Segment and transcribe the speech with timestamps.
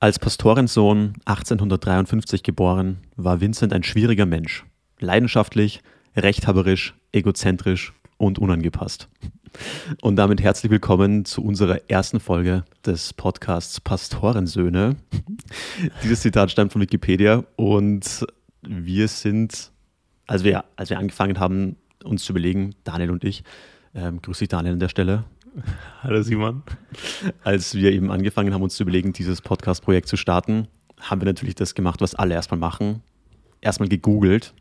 [0.00, 4.64] Als Pastorensohn 1853 geboren, war Vincent ein schwieriger Mensch.
[5.00, 5.80] Leidenschaftlich,
[6.16, 9.08] rechthaberisch, egozentrisch und unangepasst.
[10.00, 14.94] Und damit herzlich willkommen zu unserer ersten Folge des Podcasts Pastorensöhne.
[16.04, 18.24] Dieses Zitat stammt von Wikipedia und
[18.62, 19.72] wir sind,
[20.28, 21.74] als wir, als wir angefangen haben,
[22.04, 23.42] uns zu überlegen, Daniel und ich,
[23.96, 25.24] ähm, grüß dich Daniel an der Stelle,
[26.02, 26.62] Hallo Simon.
[27.42, 30.68] Als wir eben angefangen haben, uns zu überlegen, dieses Podcast-Projekt zu starten,
[31.00, 33.02] haben wir natürlich das gemacht, was alle erstmal machen.
[33.60, 34.54] Erstmal gegoogelt.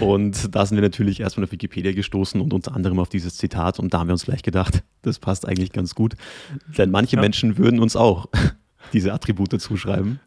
[0.00, 3.78] Und da sind wir natürlich erstmal auf Wikipedia gestoßen und unter anderem auf dieses Zitat.
[3.78, 6.14] Und da haben wir uns gleich gedacht, das passt eigentlich ganz gut.
[6.78, 7.22] Denn manche ja.
[7.22, 8.26] Menschen würden uns auch
[8.92, 10.20] diese Attribute zuschreiben.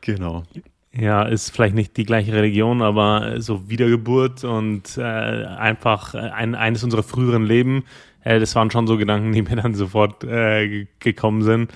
[0.00, 0.44] Genau.
[0.92, 6.82] Ja, ist vielleicht nicht die gleiche Religion, aber so Wiedergeburt und äh, einfach ein, eines
[6.82, 7.84] unserer früheren Leben
[8.22, 11.72] äh, das waren schon so Gedanken, die mir dann sofort äh, gekommen sind.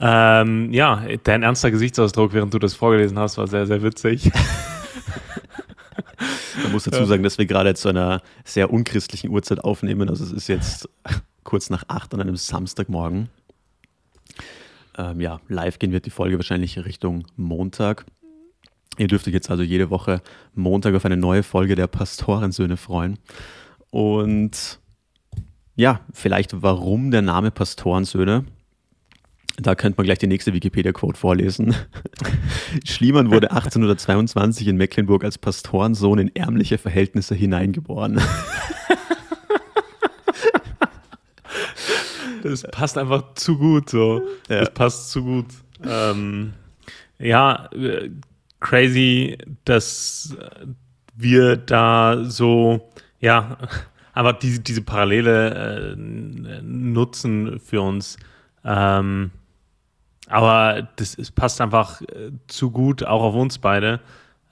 [0.00, 4.32] Ähm, ja, dein ernster Gesichtsausdruck, während du das vorgelesen hast, war sehr, sehr witzig.
[6.62, 10.08] Man muss dazu sagen, dass wir gerade zu einer sehr unchristlichen Uhrzeit aufnehmen.
[10.08, 10.88] Also es ist jetzt
[11.44, 13.28] kurz nach acht an einem Samstagmorgen.
[14.98, 18.04] Ähm, ja, live gehen wird die Folge wahrscheinlich Richtung Montag.
[18.98, 20.20] Ihr dürft euch jetzt also jede Woche
[20.54, 23.18] Montag auf eine neue Folge der Pastorensöhne freuen.
[23.90, 24.80] Und
[25.74, 28.44] ja, vielleicht warum der Name Pastorensöhne.
[29.58, 31.74] Da könnte man gleich die nächste Wikipedia-Quote vorlesen.
[32.84, 38.20] Schliemann wurde 1822 in Mecklenburg als Pastorensohn in ärmliche Verhältnisse hineingeboren.
[42.42, 44.22] Das passt einfach zu gut so.
[44.48, 44.60] Ja.
[44.60, 45.46] Das passt zu gut.
[45.84, 46.54] Ähm,
[47.18, 48.10] ja, äh,
[48.60, 50.36] crazy, dass
[51.14, 53.58] wir da so, ja,
[54.12, 58.16] aber diese, diese Parallele äh, nutzen für uns.
[58.64, 59.30] Ähm,
[60.28, 64.00] aber das es passt einfach äh, zu gut, auch auf uns beide.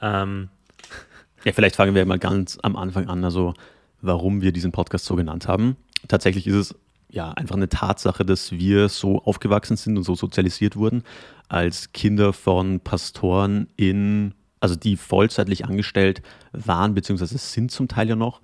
[0.01, 0.49] Ähm,
[1.45, 3.55] ja, vielleicht fangen wir mal ganz am Anfang an, also
[4.01, 5.77] warum wir diesen Podcast so genannt haben.
[6.09, 6.75] Tatsächlich ist es
[7.11, 11.03] ja einfach eine Tatsache, dass wir so aufgewachsen sind und so sozialisiert wurden
[11.49, 16.23] als Kinder von Pastoren in, also die vollzeitlich angestellt
[16.53, 18.41] waren, beziehungsweise sind zum Teil ja noch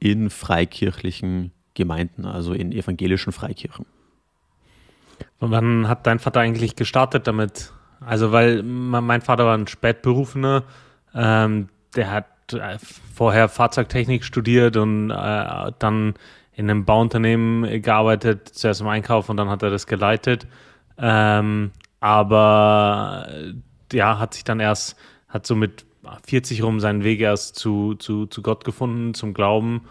[0.00, 3.86] in freikirchlichen Gemeinden, also in evangelischen Freikirchen.
[5.38, 7.72] Und wann hat dein Vater eigentlich gestartet damit?
[8.00, 10.64] Also, weil mein Vater war ein Spätberufener,
[11.14, 12.78] ähm, der hat äh,
[13.14, 16.14] vorher Fahrzeugtechnik studiert und äh, dann
[16.52, 20.46] in einem Bauunternehmen gearbeitet, zuerst im Einkauf und dann hat er das geleitet.
[20.98, 23.28] Ähm, aber
[23.92, 25.84] ja, hat sich dann erst, hat so mit
[26.26, 29.82] 40 rum seinen Weg erst zu, zu, zu Gott gefunden, zum Glauben.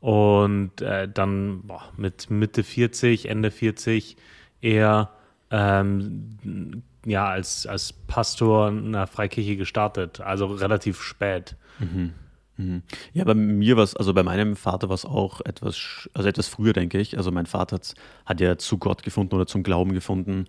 [0.00, 4.16] Und äh, dann boah, mit Mitte 40, Ende 40
[4.60, 5.10] eher
[5.50, 10.20] ähm, ja, als, als Pastor einer Freikirche gestartet.
[10.20, 11.56] Also relativ spät.
[11.78, 12.12] Mhm.
[12.56, 12.82] Mhm.
[13.12, 16.48] Ja, bei mir war es, also bei meinem Vater war es auch etwas, also etwas
[16.48, 17.16] früher, denke ich.
[17.16, 17.94] Also mein Vater hat,
[18.26, 20.46] hat ja zu Gott gefunden oder zum Glauben gefunden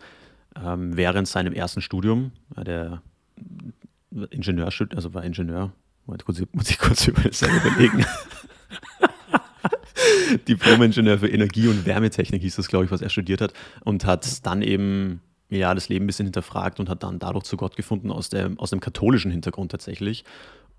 [0.62, 2.31] ähm, während seinem ersten Studium.
[2.57, 3.02] Der
[4.30, 5.72] Ingenieur, also war Ingenieur.
[6.06, 7.08] Moment, kurz, muss ich kurz
[7.42, 8.06] überlegen.
[10.48, 13.54] Diplom-Ingenieur für Energie- und Wärmetechnik hieß das, glaube ich, was er studiert hat.
[13.84, 17.58] Und hat dann eben ja, das Leben ein bisschen hinterfragt und hat dann dadurch zu
[17.58, 20.24] Gott gefunden, aus, der, aus dem katholischen Hintergrund tatsächlich.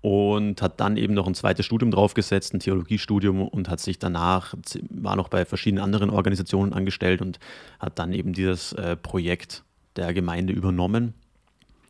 [0.01, 4.53] Und hat dann eben noch ein zweites Studium draufgesetzt, ein Theologiestudium und hat sich danach,
[4.89, 7.39] war noch bei verschiedenen anderen Organisationen angestellt und
[7.79, 9.63] hat dann eben dieses äh, Projekt
[9.95, 11.15] der Gemeinde übernommen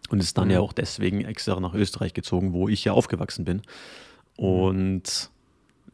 [0.10, 0.54] und ist dann mhm.
[0.54, 3.62] ja auch deswegen extra nach Österreich gezogen, wo ich ja aufgewachsen bin.
[4.36, 5.32] Und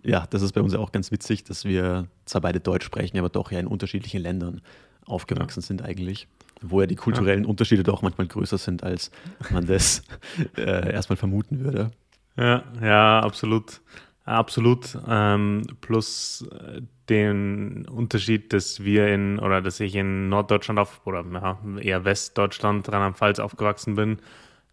[0.04, 3.18] ja, das ist bei uns ja auch ganz witzig, dass wir zwar beide Deutsch sprechen,
[3.18, 4.62] aber doch ja in unterschiedlichen Ländern
[5.06, 5.66] aufgewachsen ja.
[5.66, 6.28] sind eigentlich.
[6.62, 7.50] Wo ja die kulturellen ja.
[7.50, 9.12] Unterschiede doch manchmal größer sind, als
[9.50, 10.04] man das
[10.58, 11.92] äh, erstmal vermuten würde.
[12.38, 13.82] Ja, ja, absolut.
[14.26, 14.98] Absolut.
[15.08, 21.26] Ähm, plus äh, den Unterschied, dass wir in oder dass ich in Norddeutschland auf oder
[21.34, 24.20] ja, eher Westdeutschland, Rheinland-Pfalz aufgewachsen bin.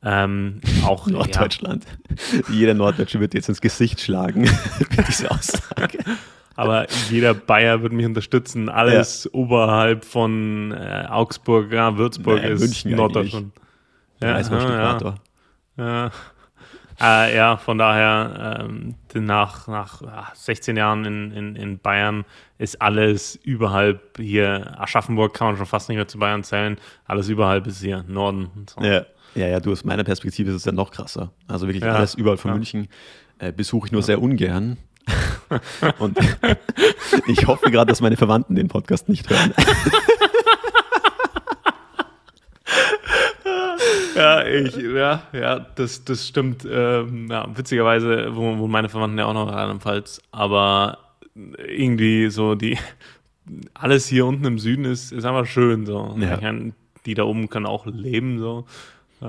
[0.03, 1.85] Ähm, auch Norddeutschland.
[2.33, 2.41] Ja.
[2.51, 4.47] Jeder Norddeutsche wird jetzt ins Gesicht schlagen
[4.91, 5.99] für diese Aussage.
[6.57, 8.69] Aber jeder Bayer wird mich unterstützen.
[8.69, 9.31] Alles ja.
[9.33, 13.53] oberhalb von äh, Augsburg, ja, Würzburg naja, ist München Norddeutschland.
[14.21, 16.11] Ja, ja, ja.
[17.01, 22.27] Äh, ja, von daher, ähm, nach, nach 16 Jahren in, in, in Bayern
[22.59, 26.77] ist alles überhalb hier, Aschaffenburg kann man schon fast nicht mehr zu Bayern zählen,
[27.07, 28.51] alles überhalb ist hier Norden.
[28.69, 28.83] So.
[28.83, 29.07] Ja.
[29.35, 31.33] ja, ja, du aus meiner Perspektive ist es ja noch krasser.
[31.49, 32.57] Also wirklich ja, alles überall von ja.
[32.57, 32.89] München
[33.39, 34.77] äh, besuche ich nur sehr ungern.
[35.99, 36.19] Und
[37.27, 39.55] ich hoffe gerade, dass meine Verwandten den Podcast nicht hören.
[44.17, 46.67] ja, ich, ja, ja, das, das stimmt.
[46.71, 49.83] Ähm, ja, witzigerweise wo, wo meine Verwandten ja auch noch rheinland
[50.33, 50.99] aber
[51.35, 52.79] irgendwie so die,
[53.75, 56.17] alles hier unten im Süden ist, ist einfach schön so.
[56.19, 56.37] Ja.
[56.37, 56.75] Kann,
[57.07, 58.67] die da oben können auch leben so.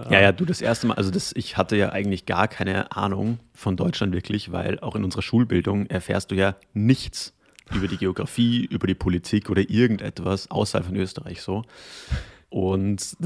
[0.09, 3.39] Ja, ja, du das erste Mal, also das, ich hatte ja eigentlich gar keine Ahnung
[3.53, 7.33] von Deutschland wirklich, weil auch in unserer Schulbildung erfährst du ja nichts
[7.75, 11.63] über die Geografie, über die Politik oder irgendetwas außerhalb von Österreich so.
[12.49, 13.17] Und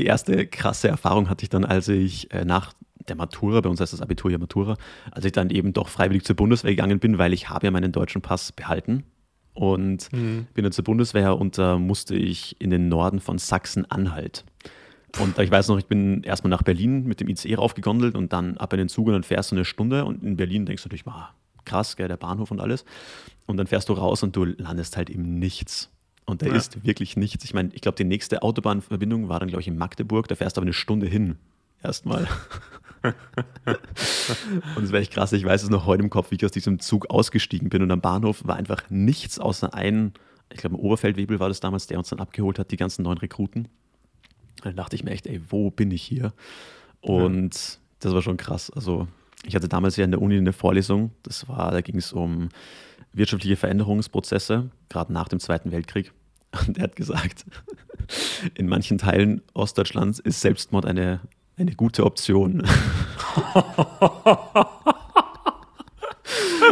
[0.00, 2.72] die erste krasse Erfahrung hatte ich dann, als ich äh, nach
[3.08, 4.76] der Matura, bei uns heißt das Abitur ja Matura,
[5.10, 7.92] als ich dann eben doch freiwillig zur Bundeswehr gegangen bin, weil ich habe ja meinen
[7.92, 9.04] deutschen Pass behalten
[9.52, 10.46] und mhm.
[10.54, 14.44] bin dann zur Bundeswehr und da musste ich in den Norden von Sachsen-Anhalt.
[15.18, 18.56] Und ich weiß noch, ich bin erstmal nach Berlin mit dem ICE raufgegondelt und dann
[18.56, 20.88] ab in den Zug und dann fährst du eine Stunde und in Berlin denkst du
[20.88, 21.24] natürlich, wow,
[21.66, 22.84] krass, gell, der Bahnhof und alles.
[23.46, 25.90] Und dann fährst du raus und du landest halt im Nichts.
[26.30, 26.54] Und da ja.
[26.54, 27.44] ist wirklich nichts.
[27.44, 30.28] Ich meine, ich glaube, die nächste Autobahnverbindung war dann, glaube ich, in Magdeburg.
[30.28, 31.36] Da fährst du aber eine Stunde hin.
[31.82, 32.28] Erstmal.
[34.76, 35.32] und es wäre echt krass.
[35.32, 37.82] Ich weiß es noch heute im Kopf, wie ich aus diesem Zug ausgestiegen bin.
[37.82, 40.12] Und am Bahnhof war einfach nichts außer ein,
[40.52, 43.68] ich glaube, Oberfeldwebel war das damals, der uns dann abgeholt hat, die ganzen neuen Rekruten.
[44.62, 46.32] Dann dachte ich mir echt, ey, wo bin ich hier?
[47.00, 47.78] Und ja.
[48.00, 48.70] das war schon krass.
[48.70, 49.08] Also,
[49.46, 51.12] ich hatte damals ja in der Uni eine Vorlesung.
[51.22, 52.50] Das war, da ging es um
[53.12, 56.12] wirtschaftliche Veränderungsprozesse, gerade nach dem Zweiten Weltkrieg.
[56.66, 57.44] Und er hat gesagt,
[58.54, 61.20] in manchen Teilen Ostdeutschlands ist Selbstmord eine,
[61.56, 62.66] eine gute Option.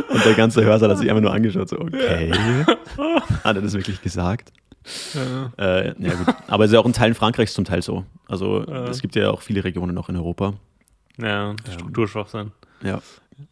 [0.08, 2.32] Und der ganze Hörsaal hat sich einfach nur angeschaut, so, okay.
[3.44, 4.52] Hat er das wirklich gesagt?
[5.14, 5.52] Ja.
[5.58, 6.34] Äh, ja, gut.
[6.46, 8.04] Aber es ist ja auch in Teilen Frankreichs zum Teil so.
[8.26, 8.84] Also ja.
[8.84, 10.54] es gibt ja auch viele Regionen noch in Europa.
[11.19, 12.52] Ja, strukturschwach sein.
[12.82, 13.00] Ja.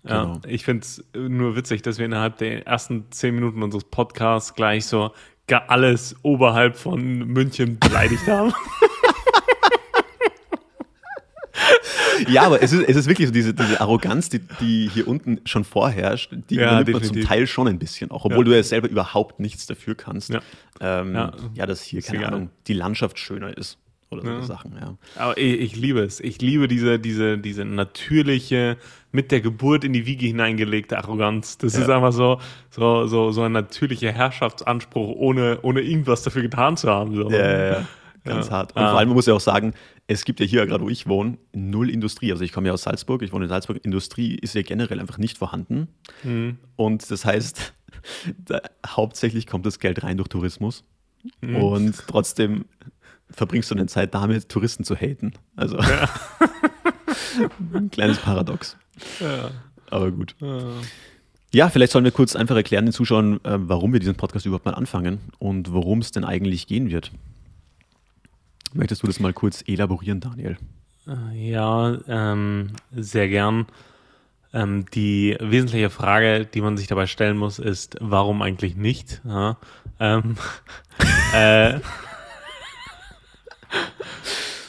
[0.03, 0.41] Ja, genau.
[0.47, 4.85] ich finde es nur witzig, dass wir innerhalb der ersten zehn Minuten unseres Podcasts gleich
[4.87, 5.13] so
[5.55, 8.53] alles oberhalb von München beleidigt haben.
[12.29, 15.41] ja, aber es ist, es ist wirklich so diese, diese Arroganz, die, die hier unten
[15.45, 18.45] schon vorherrscht, die ja, übernimmt man zum Teil schon ein bisschen, auch obwohl ja.
[18.45, 20.31] du ja selber überhaupt nichts dafür kannst.
[20.31, 20.41] Ja,
[20.81, 21.33] ähm, ja.
[21.55, 23.79] ja dass hier, keine Ahnung, die Landschaft schöner ist
[24.11, 24.43] oder so.
[24.43, 24.97] Sachen, ja.
[25.17, 26.21] Aber ich, ich, liebe es.
[26.21, 28.77] Ich liebe diese, diese, diese natürliche,
[29.17, 31.57] mit der Geburt in die Wiege hineingelegte Arroganz.
[31.59, 31.81] Das ja.
[31.81, 32.39] ist einfach so,
[32.71, 37.17] so, so, so ein natürlicher Herrschaftsanspruch, ohne, ohne irgendwas dafür getan zu haben.
[37.17, 37.31] So.
[37.31, 37.87] Ja, ja, ja.
[38.25, 38.77] Ganz hart.
[38.77, 38.91] Und ah.
[38.91, 39.73] vor allem muss ich auch sagen,
[40.07, 42.31] es gibt ja hier, gerade wo ich wohne, null Industrie.
[42.31, 43.85] Also ich komme ja aus Salzburg, ich wohne in Salzburg.
[43.85, 45.89] Industrie ist ja generell einfach nicht vorhanden.
[46.23, 46.59] Mhm.
[46.77, 47.73] Und das heißt,
[48.45, 50.85] da, hauptsächlich kommt das Geld rein durch Tourismus.
[51.41, 51.57] Mhm.
[51.57, 52.67] Und trotzdem
[53.31, 55.33] verbringst du deine Zeit damit, Touristen zu haten.
[55.57, 56.09] Also ja.
[57.73, 58.77] ein kleines Paradox.
[59.21, 59.51] Ja.
[59.91, 60.35] Aber gut.
[60.41, 60.65] Ja.
[61.53, 61.69] ja.
[61.69, 64.75] vielleicht sollen wir kurz einfach erklären den Zuschauern, äh, warum wir diesen Podcast überhaupt mal
[64.75, 67.13] anfangen und worum es denn eigentlich gehen wird.
[68.73, 70.57] Möchtest du das mal kurz elaborieren, Daniel?
[71.07, 73.67] Äh, ja, ähm, sehr gern.
[74.53, 79.21] Ähm, die wesentliche Frage, die man sich dabei stellen muss, ist, warum eigentlich nicht?
[79.25, 79.59] Ja,
[80.01, 80.37] ähm,
[81.35, 81.75] äh,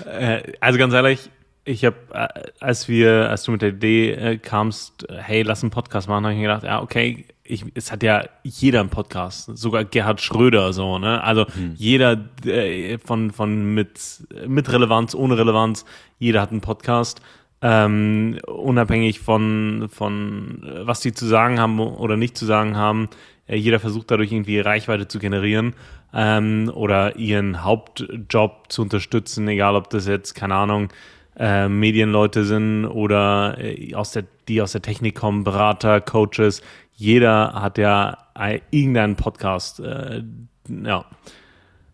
[0.05, 1.29] äh, also ganz ehrlich,
[1.67, 2.27] ich habe, äh,
[2.59, 6.33] als wir, als du mit der Idee äh, kamst, hey, lass einen Podcast machen, habe
[6.33, 10.73] ich mir gedacht, ja, okay, ich, es hat ja jeder einen Podcast, sogar Gerhard Schröder
[10.73, 11.23] so, ne?
[11.23, 11.73] Also hm.
[11.75, 15.85] jeder äh, von von mit mit Relevanz, ohne Relevanz,
[16.19, 17.21] jeder hat einen Podcast,
[17.61, 23.09] ähm, unabhängig von von was die zu sagen haben oder nicht zu sagen haben.
[23.47, 25.73] Äh, jeder versucht dadurch irgendwie Reichweite zu generieren
[26.13, 30.89] ähm, oder ihren Hauptjob zu unterstützen, egal ob das jetzt, keine Ahnung,
[31.37, 36.61] äh, Medienleute sind oder äh, aus der, die aus der Technik kommen, Berater, Coaches.
[36.93, 39.79] Jeder hat ja ein, irgendeinen Podcast.
[39.79, 40.23] Äh,
[40.67, 41.05] ja.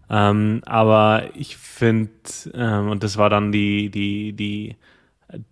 [0.09, 2.11] Ähm, aber ich finde,
[2.53, 4.77] ähm, und das war dann die, die, die,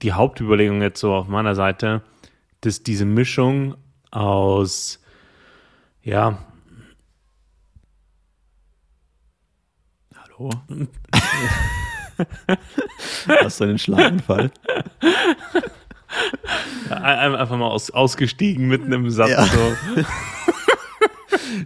[0.02, 2.02] die Hauptüberlegung jetzt so auf meiner Seite,
[2.62, 3.76] dass diese Mischung
[4.12, 5.04] aus,
[6.04, 6.38] ja,
[10.16, 10.50] Hallo?
[13.44, 14.52] Hast du einen Schlaganfall?
[16.90, 19.30] einfach mal aus, ausgestiegen mitten im Satz.
[19.30, 19.46] Ja.
[19.46, 19.76] So.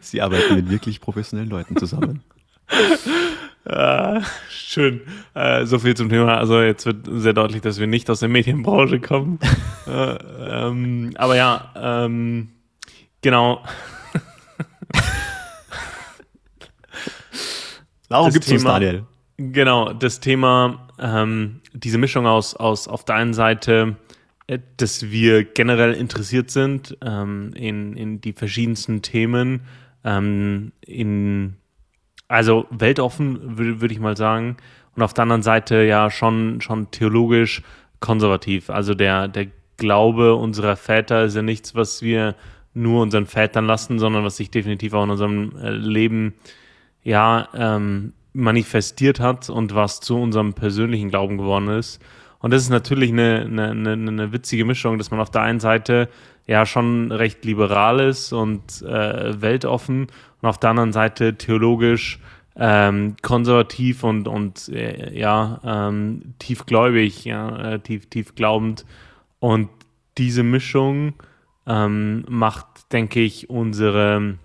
[0.02, 2.24] Sie arbeiten mit wirklich professionellen Leuten zusammen.
[3.66, 5.02] Ah, schön.
[5.34, 6.38] Äh, so viel zum Thema.
[6.38, 9.40] Also jetzt wird sehr deutlich, dass wir nicht aus der Medienbranche kommen.
[9.88, 10.18] äh,
[10.68, 12.50] ähm, aber ja, ähm,
[13.22, 13.64] genau.
[18.10, 19.06] Warum gibt es Daniel?
[19.38, 23.98] Genau, das Thema, ähm, diese Mischung aus, aus auf der einen Seite,
[24.48, 29.62] äh, dass wir generell interessiert sind ähm, in, in die verschiedensten Themen,
[30.06, 31.56] ähm, in,
[32.30, 34.56] also weltoffen, würde würd ich mal sagen.
[34.96, 37.62] und auf der anderen Seite ja schon, schon theologisch
[38.00, 38.70] konservativ.
[38.70, 42.36] Also der, der Glaube unserer Väter ist ja nichts, was wir
[42.74, 46.36] nur unseren Vätern lassen, sondern was sich definitiv auch in unserem äh, Leben
[47.04, 52.02] ja ähm, manifestiert hat und was zu unserem persönlichen Glauben geworden ist.
[52.40, 55.60] Und das ist natürlich eine, eine, eine, eine witzige Mischung, dass man auf der einen
[55.60, 56.10] Seite
[56.46, 60.08] ja schon recht liberal ist und äh, weltoffen
[60.42, 62.20] und auf der anderen Seite theologisch
[62.56, 68.86] ähm, konservativ und, und äh, ja, ähm, tiefgläubig, ja, äh, tief, tief glaubend.
[69.40, 69.70] Und
[70.18, 71.14] diese Mischung
[71.68, 74.38] ähm, macht, denke ich, unsere,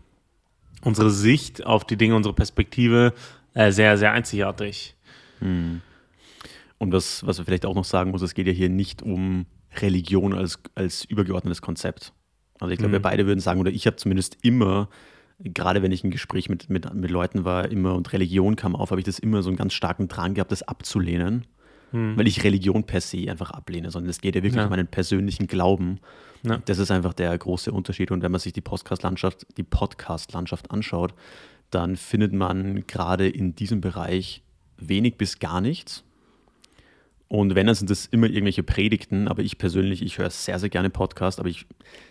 [0.82, 3.12] unsere Sicht auf die Dinge, unsere Perspektive
[3.60, 4.96] äh, sehr, sehr einzigartig.
[5.40, 5.80] Hm.
[6.78, 9.46] Und was, was wir vielleicht auch noch sagen muss, es geht ja hier nicht um
[9.76, 12.12] Religion als, als übergeordnetes Konzept.
[12.58, 12.94] Also ich glaube, mhm.
[12.94, 14.88] wir beide würden sagen, oder ich habe zumindest immer
[15.42, 18.90] gerade wenn ich ein Gespräch mit, mit, mit Leuten war, immer und Religion kam auf,
[18.90, 21.46] habe ich das immer so einen ganz starken Drang gehabt, das abzulehnen.
[21.92, 22.16] Hm.
[22.16, 24.64] Weil ich Religion per se einfach ablehne, sondern es geht ja wirklich ja.
[24.64, 25.98] um meinen persönlichen Glauben.
[26.44, 26.58] Ja.
[26.64, 28.12] Das ist einfach der große Unterschied.
[28.12, 31.14] Und wenn man sich die Podcast-Landschaft, die Podcast-Landschaft anschaut,
[31.70, 34.42] dann findet man gerade in diesem Bereich
[34.76, 36.04] wenig bis gar nichts.
[37.28, 40.68] Und wenn, dann sind das immer irgendwelche Predigten, aber ich persönlich, ich höre sehr, sehr
[40.68, 41.66] gerne Podcast, aber ich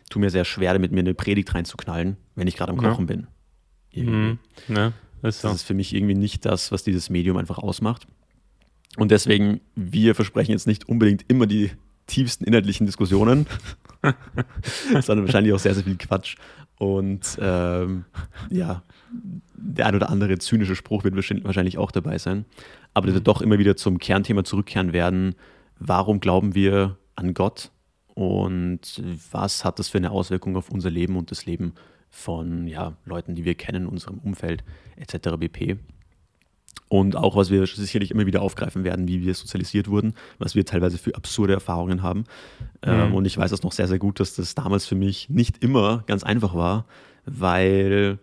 [0.09, 3.15] tue mir sehr schwer damit, mir eine Predigt reinzuknallen, wenn ich gerade am Kochen ja.
[3.15, 3.27] bin.
[3.93, 4.39] Mhm.
[4.69, 5.49] Ja, ist so.
[5.49, 8.07] Das ist für mich irgendwie nicht das, was dieses Medium einfach ausmacht.
[8.95, 11.71] Und deswegen, wir versprechen jetzt nicht unbedingt immer die
[12.07, 13.45] tiefsten inhaltlichen Diskussionen,
[15.01, 16.37] sondern wahrscheinlich auch sehr, sehr viel Quatsch.
[16.79, 18.05] Und ähm,
[18.50, 18.83] ja,
[19.53, 22.45] der ein oder andere zynische Spruch wird wahrscheinlich auch dabei sein.
[22.93, 25.36] Aber das wird doch immer wieder zum Kernthema zurückkehren werden.
[25.77, 27.71] Warum glauben wir an Gott?
[28.07, 31.74] Und was hat das für eine Auswirkung auf unser Leben und das Leben
[32.09, 34.63] von ja, Leuten, die wir kennen, unserem Umfeld
[34.95, 35.38] etc.
[35.38, 35.77] bp.
[36.89, 40.65] Und auch, was wir sicherlich immer wieder aufgreifen werden, wie wir sozialisiert wurden, was wir
[40.65, 42.24] teilweise für absurde Erfahrungen haben.
[42.81, 43.15] Ähm, mhm.
[43.15, 46.03] und ich weiß das noch sehr, sehr gut, dass das damals für mich nicht immer
[46.08, 46.86] ganz einfach war,
[47.25, 48.17] weil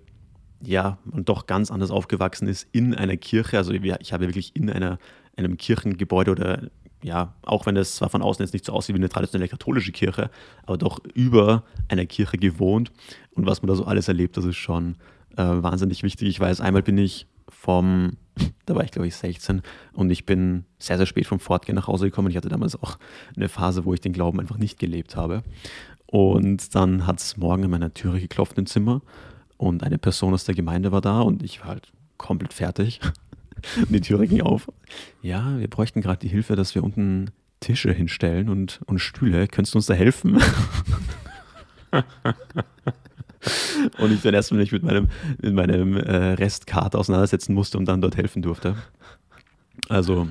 [0.62, 3.56] ja, man doch ganz anders aufgewachsen ist in einer Kirche.
[3.56, 4.98] Also ich habe wirklich in einer,
[5.36, 6.62] einem Kirchengebäude oder
[7.02, 9.92] ja, auch wenn das zwar von außen jetzt nicht so aussieht wie eine traditionelle katholische
[9.92, 10.30] Kirche,
[10.64, 12.90] aber doch über einer Kirche gewohnt.
[13.34, 14.96] Und was man da so alles erlebt, das ist schon
[15.36, 16.28] äh, wahnsinnig wichtig.
[16.28, 17.26] Ich weiß, einmal bin ich
[17.58, 18.12] vom,
[18.66, 21.88] da war ich glaube ich 16 und ich bin sehr, sehr spät vom Fortgehen nach
[21.88, 22.30] Hause gekommen.
[22.30, 22.98] Ich hatte damals auch
[23.36, 25.42] eine Phase, wo ich den Glauben einfach nicht gelebt habe.
[26.06, 29.02] Und dann hat es morgen an meiner Türe geklopft im Zimmer
[29.56, 33.00] und eine Person aus der Gemeinde war da und ich war halt komplett fertig.
[33.88, 34.70] Die Türe ging auf.
[35.22, 39.48] Ja, wir bräuchten gerade die Hilfe, dass wir unten Tische hinstellen und, und Stühle.
[39.48, 40.40] Könntest du uns da helfen?
[43.98, 45.08] und ich dann erstmal nicht mit meinem,
[45.40, 48.76] mit meinem äh, Restkarte auseinandersetzen musste und dann dort helfen durfte.
[49.88, 50.28] Also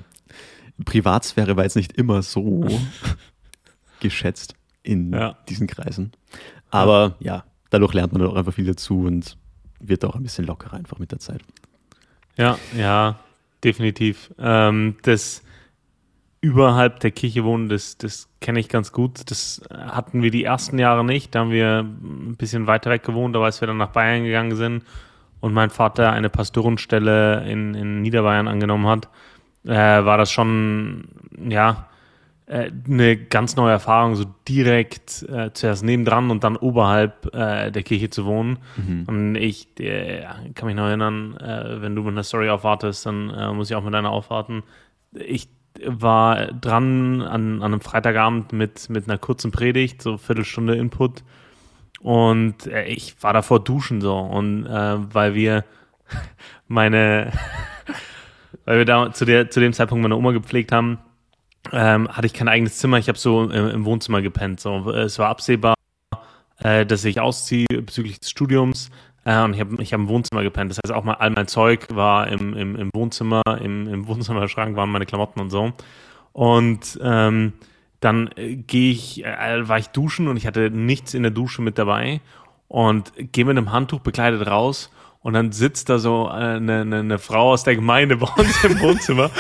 [0.84, 2.68] Privatsphäre war jetzt nicht immer so
[4.00, 5.38] geschätzt in ja.
[5.50, 6.12] diesen Kreisen.
[6.70, 9.38] Aber ja, dadurch lernt man auch einfach viel dazu und
[9.80, 11.42] wird auch ein bisschen lockerer einfach mit der Zeit.
[12.38, 13.20] Ja, ja,
[13.64, 14.34] definitiv.
[14.38, 15.42] Ähm, das
[16.46, 19.32] überhalb der Kirche wohnen, das, das kenne ich ganz gut.
[19.32, 21.34] Das hatten wir die ersten Jahre nicht.
[21.34, 24.56] Da haben wir ein bisschen weiter weg gewohnt, aber als wir dann nach Bayern gegangen
[24.56, 24.84] sind
[25.40, 29.10] und mein Vater eine Pastorenstelle in, in Niederbayern angenommen hat,
[29.66, 29.72] äh,
[30.06, 31.08] war das schon,
[31.50, 31.88] ja,
[32.46, 37.82] äh, eine ganz neue Erfahrung, so direkt äh, zuerst nebendran und dann oberhalb äh, der
[37.82, 38.60] Kirche zu wohnen.
[38.78, 39.04] Mhm.
[39.08, 43.56] Und ich äh, kann mich noch erinnern, äh, wenn du mit einer Story aufwartest, dann
[43.56, 44.62] muss ich auch mit einer aufwarten.
[45.12, 45.50] Ich
[45.86, 51.24] war dran an, an einem Freitagabend mit, mit einer kurzen Predigt, so Viertelstunde Input.
[52.02, 54.18] Und ich war davor duschen so.
[54.18, 55.66] Und weil wir
[56.68, 57.32] meine,
[58.66, 61.00] weil wir da zu, der, zu dem Zeitpunkt meine Oma gepflegt haben,
[61.72, 62.98] ähm, hatte ich kein eigenes Zimmer.
[62.98, 64.60] Ich habe so im, im, Wohnzimmer gepennt.
[64.60, 64.92] So.
[64.92, 65.76] Es war absehbar,
[66.60, 68.90] äh, dass ich ausziehe bezüglich des Studiums.
[69.26, 70.72] Äh, und ich habe ich hab im Wohnzimmer gepennt.
[70.72, 74.76] Das heißt, auch mal all mein Zeug war im, im, im Wohnzimmer, im, im Wohnzimmerschrank
[74.78, 75.74] waren meine Klamotten und so.
[76.32, 77.54] Und ähm,
[78.00, 81.62] dann äh, gehe ich, äh, war ich duschen und ich hatte nichts in der Dusche
[81.62, 82.22] mit dabei
[82.68, 84.92] und gehe mit einem Handtuch bekleidet raus
[85.22, 88.80] und dann sitzt da so eine, eine, eine Frau aus der Gemeinde bei uns im
[88.80, 89.32] Wohnzimmer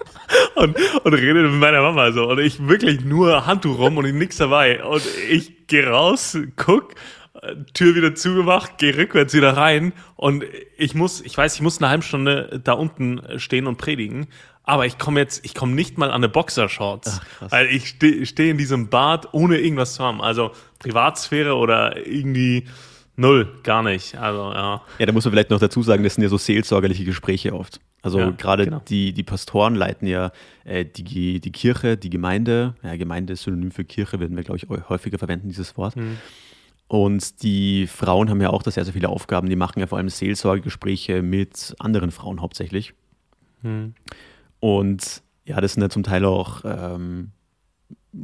[0.56, 2.28] und, und redet mit meiner Mama so.
[2.28, 4.84] Und ich wirklich nur Handtuch rum und nix dabei.
[4.84, 6.94] Und ich gehe raus, guck,
[7.72, 10.44] Tür wieder zugemacht, gehe rückwärts wieder rein und
[10.76, 14.26] ich muss, ich weiß, ich muss eine halbe Stunde da unten stehen und predigen,
[14.64, 18.26] aber ich komme jetzt, ich komme nicht mal an eine Boxershorts, Ach, weil ich stehe
[18.26, 22.66] steh in diesem Bad ohne irgendwas zu haben, also Privatsphäre oder irgendwie
[23.16, 24.82] null, gar nicht, also ja.
[24.98, 27.80] Ja, da muss man vielleicht noch dazu sagen, das sind ja so seelsorgerliche Gespräche oft.
[28.02, 28.82] Also Ja, gerade genau.
[28.88, 30.32] die, die Pastoren leiten ja
[30.64, 32.74] äh, die, die Kirche, die Gemeinde.
[32.82, 35.96] Ja, Gemeinde ist synonym für Kirche, werden wir, glaube ich, häufiger verwenden, dieses Wort.
[35.96, 36.16] Mhm.
[36.90, 39.48] Und die Frauen haben ja auch da sehr, sehr viele Aufgaben.
[39.48, 42.94] Die machen ja vor allem Seelsorgegespräche mit anderen Frauen hauptsächlich.
[43.62, 43.94] Mhm.
[44.58, 47.30] Und ja, das sind ja zum Teil auch ähm,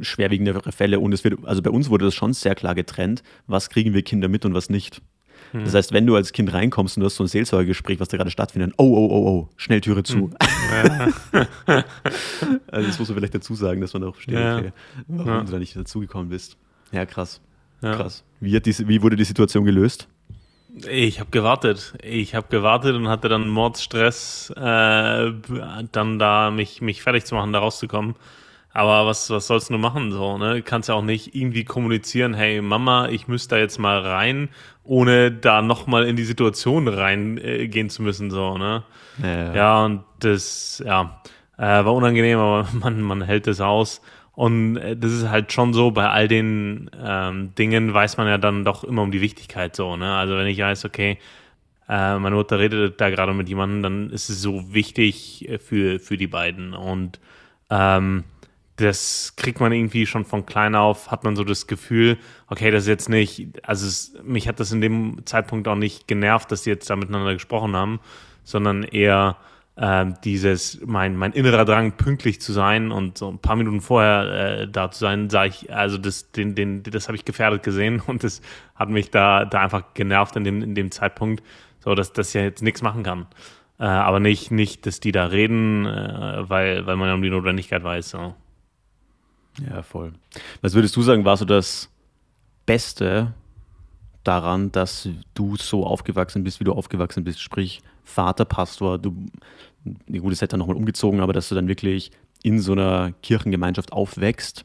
[0.01, 0.99] schwerwiegendere Fälle.
[0.99, 4.01] Und es wird, also bei uns wurde das schon sehr klar getrennt, was kriegen wir
[4.01, 5.01] Kinder mit und was nicht.
[5.53, 5.63] Mhm.
[5.63, 8.17] Das heißt, wenn du als Kind reinkommst und du hast so ein Seelsorgegespräch, was da
[8.17, 10.29] gerade stattfindet, oh, oh, oh, oh, schnell Türe zu.
[10.83, 11.07] Ja.
[12.67, 14.57] Also das muss man vielleicht dazu sagen, dass man auch versteht, Ja.
[14.57, 14.71] okay,
[15.07, 15.43] warum Ja.
[15.43, 16.57] du da nicht dazugekommen bist.
[16.91, 17.39] Ja, krass.
[17.81, 17.95] Ja.
[17.95, 18.23] Krass.
[18.39, 20.07] Wie, hat diese, wie wurde die Situation gelöst?
[20.89, 21.93] Ich habe gewartet.
[22.03, 25.31] Ich habe gewartet und hatte dann Mordstress, äh,
[25.91, 28.15] dann da mich, mich fertig zu machen, da rauszukommen.
[28.73, 30.11] Aber was, was sollst du machen?
[30.11, 30.55] So, ne?
[30.55, 34.49] Du kannst ja auch nicht irgendwie kommunizieren, hey Mama, ich müsste da jetzt mal rein,
[34.83, 38.29] ohne da nochmal in die Situation reingehen äh, zu müssen.
[38.29, 38.83] So, ne?
[39.23, 41.23] Ja, Ja, und das, ja,
[41.57, 44.01] äh, war unangenehm, aber man, man hält es aus.
[44.37, 48.37] Und äh, das ist halt schon so, bei all den ähm, Dingen weiß man ja
[48.37, 50.15] dann doch immer um die Wichtigkeit so, ne?
[50.15, 51.17] Also wenn ich weiß, okay,
[51.89, 55.99] äh, meine Mutter redet da gerade mit jemandem, dann ist es so wichtig äh, für,
[55.99, 56.75] für die beiden.
[56.75, 57.19] Und
[57.71, 58.25] ähm,
[58.75, 62.83] das kriegt man irgendwie schon von klein auf, hat man so das Gefühl, okay, das
[62.83, 66.61] ist jetzt nicht, also es, mich hat das in dem Zeitpunkt auch nicht genervt, dass
[66.61, 67.99] die jetzt da miteinander gesprochen haben,
[68.43, 69.37] sondern eher
[69.79, 74.61] ähm, dieses, mein, mein innerer Drang, pünktlich zu sein und so ein paar Minuten vorher
[74.61, 78.01] äh, da zu sein, sah ich, also das, den, den, das habe ich gefährdet gesehen
[78.07, 78.41] und das
[78.75, 81.43] hat mich da, da einfach genervt in dem, in dem Zeitpunkt,
[81.79, 83.27] so dass das ja jetzt nichts machen kann.
[83.79, 87.29] Äh, aber nicht, nicht, dass die da reden, äh, weil, weil man ja um die
[87.29, 88.09] Notwendigkeit weiß.
[88.09, 88.33] So.
[89.69, 90.13] ja, voll.
[90.61, 91.93] Was würdest du sagen, war so das
[92.65, 93.33] Beste
[94.27, 97.39] daran, dass du so aufgewachsen bist, wie du aufgewachsen bist?
[97.39, 99.11] Sprich, Vater, Pastor, du,
[100.11, 102.11] gut, es hätte dann nochmal umgezogen, aber dass du dann wirklich
[102.43, 104.63] in so einer Kirchengemeinschaft aufwächst,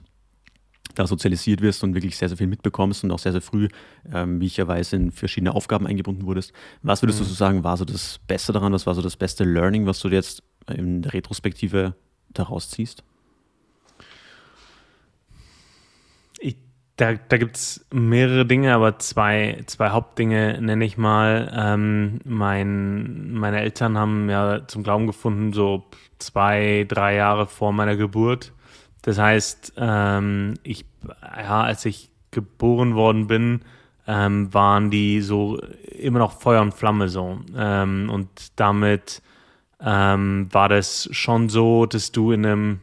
[0.95, 3.69] da sozialisiert wirst und wirklich sehr, sehr viel mitbekommst und auch sehr, sehr früh,
[4.13, 6.53] ähm, wie ich ja weiß, in verschiedene Aufgaben eingebunden wurdest.
[6.83, 8.73] Was würdest du so sagen, war so das Beste daran?
[8.73, 11.95] Was war so das beste Learning, was du jetzt in der Retrospektive
[12.31, 13.03] daraus ziehst?
[16.41, 16.57] Ich,
[17.03, 21.53] da da gibt es mehrere Dinge, aber zwei, zwei Hauptdinge nenne ich mal.
[21.53, 25.85] Ähm, mein, meine Eltern haben ja zum Glauben gefunden, so
[26.21, 28.53] zwei, drei Jahre vor meiner Geburt.
[29.03, 30.85] Das heißt, ähm, ich,
[31.23, 33.63] ja, als ich geboren worden bin,
[34.07, 35.59] ähm, waren die so
[35.99, 37.41] immer noch Feuer und Flamme so.
[37.57, 39.23] Ähm, und damit
[39.81, 42.81] ähm, war das schon so, dass du in einem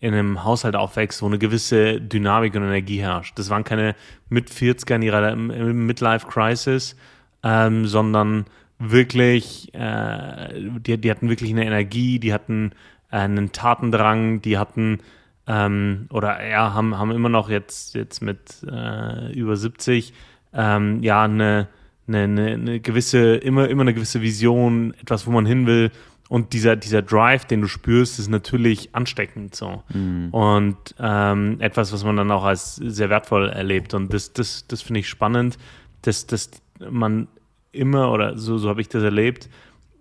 [0.00, 3.38] in einem Haushalt aufwächst, wo eine gewisse Dynamik und Energie herrscht.
[3.38, 3.94] Das waren keine
[4.28, 6.96] mit 40er in ihrer Midlife Crisis,
[7.42, 8.46] ähm, sondern
[8.78, 10.48] wirklich, äh,
[10.80, 12.72] die, die hatten wirklich eine Energie, die hatten
[13.10, 15.00] äh, einen Tatendrang, die hatten
[15.46, 20.14] ähm, oder ja, haben, haben immer noch jetzt, jetzt mit äh, über 70
[20.54, 21.68] ähm, ja eine,
[22.08, 25.90] eine, eine gewisse, immer, immer eine gewisse Vision, etwas, wo man hin will.
[26.30, 29.82] Und dieser, dieser Drive, den du spürst, ist natürlich ansteckend so.
[30.30, 33.94] Und ähm, etwas, was man dann auch als sehr wertvoll erlebt.
[33.94, 35.58] Und das, das, das finde ich spannend,
[36.02, 36.50] dass, dass
[36.88, 37.26] man
[37.72, 39.50] immer, oder so, so habe ich das erlebt,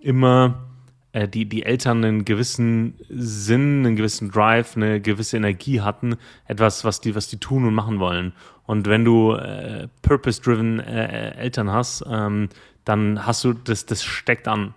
[0.02, 0.68] immer
[1.14, 6.16] äh, die, die Eltern einen gewissen Sinn, einen gewissen Drive, eine gewisse Energie hatten,
[6.46, 8.34] etwas, was die, was die tun und machen wollen.
[8.68, 12.50] Und wenn du äh, purpose-driven äh, Eltern hast, ähm,
[12.86, 14.76] dann hast du, das, das steckt an.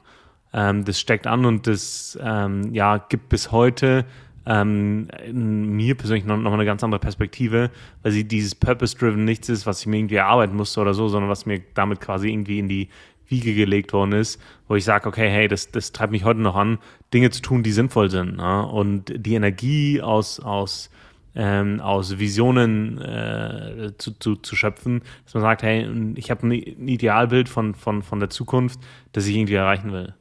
[0.53, 4.05] Ähm, das steckt an und das ähm, ja, gibt bis heute
[4.45, 7.71] ähm, mir persönlich noch, noch eine ganz andere Perspektive,
[8.03, 11.31] weil sie dieses Purpose-Driven nichts ist, was ich mir irgendwie erarbeiten musste oder so, sondern
[11.31, 12.89] was mir damit quasi irgendwie in die
[13.29, 16.57] Wiege gelegt worden ist, wo ich sage, okay, hey, das, das treibt mich heute noch
[16.57, 16.79] an,
[17.15, 18.37] Dinge zu tun, die sinnvoll sind.
[18.37, 18.67] Ne?
[18.67, 20.91] Und die Energie aus, aus,
[21.35, 26.53] ähm, aus Visionen äh, zu, zu, zu schöpfen, dass man sagt, hey, ich habe ein
[26.53, 28.81] Idealbild von, von, von der Zukunft,
[29.13, 30.15] das ich irgendwie erreichen will.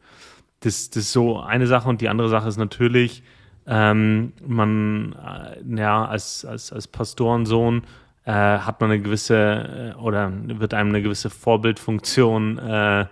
[0.61, 3.23] Das, das ist so eine Sache und die andere Sache ist natürlich,
[3.67, 7.83] ähm, man, äh, ja, als, als, als Pastorensohn
[8.25, 13.05] äh, hat man eine gewisse, äh, oder wird einem eine gewisse Vorbildfunktion, äh,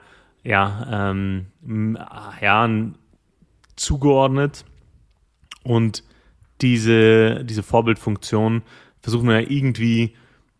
[0.43, 1.97] ja, ähm, m-
[2.41, 2.69] ja,
[3.75, 4.65] zugeordnet.
[5.63, 6.03] Und
[6.61, 8.61] diese, diese Vorbildfunktion
[9.01, 10.15] versuchen wir ja irgendwie,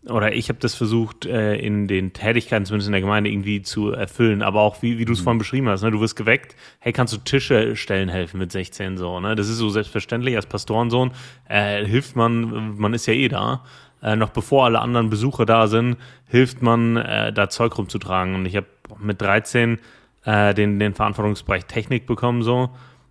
[0.10, 3.92] oder ich habe das versucht, äh, in den Tätigkeiten, zumindest in der Gemeinde, irgendwie zu
[3.92, 4.42] erfüllen.
[4.42, 5.92] Aber auch, wie, wie du es vorhin beschrieben hast, ne?
[5.92, 9.36] du wirst geweckt, hey, kannst du Tische stellen helfen mit 16 so, ne?
[9.36, 11.12] Das ist so selbstverständlich als Pastorensohn,
[11.48, 13.64] äh, hilft man, man ist ja eh da.
[14.02, 18.36] Äh, noch bevor alle anderen Besucher da sind, hilft man, äh, da Zeug rumzutragen.
[18.36, 18.68] Und ich habe
[19.00, 19.80] mit 13
[20.26, 22.70] äh, den, den Verantwortungsbereich Technik bekommen so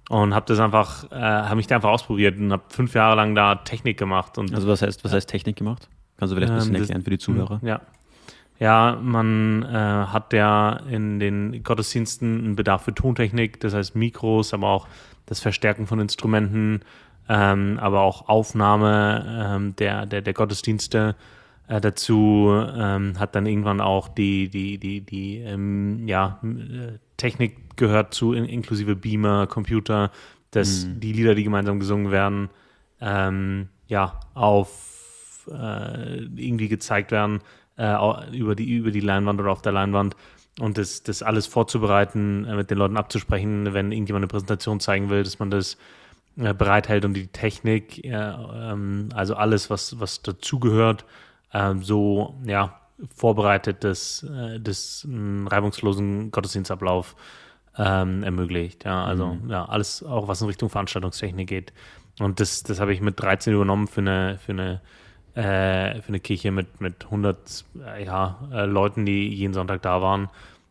[0.08, 3.34] und habe das einfach, äh, habe mich da einfach ausprobiert und habe fünf Jahre lang
[3.34, 4.38] da Technik gemacht.
[4.38, 5.88] Und, also was heißt, was heißt Technik gemacht?
[6.18, 7.60] Kannst du vielleicht ein bisschen ähm, erklären für die Zuhörer?
[7.62, 7.80] Ja.
[8.60, 14.52] Ja, man äh, hat ja in den Gottesdiensten einen Bedarf für Tontechnik, das heißt Mikros,
[14.52, 14.88] aber auch
[15.26, 16.80] das Verstärken von Instrumenten,
[17.28, 21.14] ähm, aber auch Aufnahme ähm, der, der, der Gottesdienste.
[21.68, 27.76] Äh, dazu ähm, hat dann irgendwann auch die, die, die, die ähm, ja, äh, Technik
[27.76, 30.10] gehört zu, in, inklusive Beamer, Computer,
[30.50, 30.98] dass mhm.
[30.98, 32.48] die Lieder, die gemeinsam gesungen werden,
[33.00, 34.87] ähm, ja, auf
[35.50, 37.40] äh, irgendwie gezeigt werden
[37.76, 37.96] äh,
[38.36, 40.16] über, die, über die Leinwand oder auf der Leinwand
[40.60, 45.10] und das, das alles vorzubereiten, äh, mit den Leuten abzusprechen, wenn irgendjemand eine Präsentation zeigen
[45.10, 45.76] will, dass man das
[46.36, 51.04] äh, bereithält und die Technik, ähm, also alles, was, was dazugehört,
[51.52, 52.80] ähm, so ja,
[53.14, 54.26] vorbereitet, dass
[54.60, 57.14] das einen reibungslosen Gottesdienstablauf
[57.78, 58.84] ähm, ermöglicht.
[58.84, 59.50] Ja, also mhm.
[59.50, 61.72] ja, alles auch, was in Richtung Veranstaltungstechnik geht.
[62.18, 64.80] Und das, das habe ich mit 13 übernommen für eine, für eine,
[65.38, 70.02] äh, für eine Kirche mit, mit 100 äh, ja, äh, Leuten, die jeden Sonntag da
[70.02, 70.28] waren.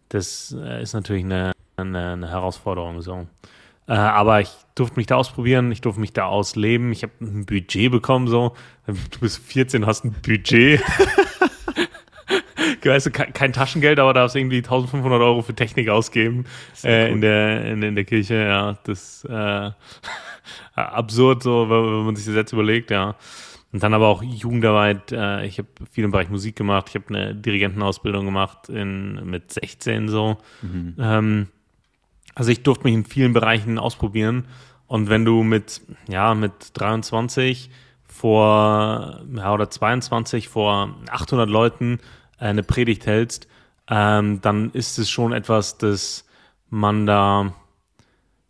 [0.10, 3.01] Das äh, ist natürlich eine, eine, eine Herausforderung.
[3.01, 3.27] So.
[3.88, 6.91] Äh, aber ich durfte mich da ausprobieren, ich durfte mich da ausleben.
[6.91, 8.56] Ich habe ein Budget bekommen, so.
[8.86, 10.84] Du bist 14, hast ein Budget.
[12.88, 16.45] weißt du, kein Taschengeld, aber darfst irgendwie 1500 Euro für Technik ausgeben
[16.84, 18.36] äh, in, der, in, in, der Kirche.
[18.36, 19.71] Ja, das äh,
[20.75, 23.15] absurd, so, wenn, wenn, man sich das jetzt überlegt, ja.
[23.77, 25.11] Und dann aber auch Jugendarbeit.
[25.11, 26.87] Äh, ich habe viel im Bereich Musik gemacht.
[26.89, 30.37] Ich habe eine Dirigentenausbildung gemacht in, mit 16 so.
[30.63, 30.95] Mhm.
[30.97, 31.47] Ähm,
[32.33, 34.45] also ich durfte mich in vielen Bereichen ausprobieren.
[34.87, 37.69] Und wenn du mit, ja, mit 23
[38.07, 41.99] vor, ja, oder 22 vor 800 Leuten
[42.39, 43.47] äh, eine Predigt hältst,
[43.91, 46.25] ähm, dann ist es schon etwas, das
[46.71, 47.53] man da,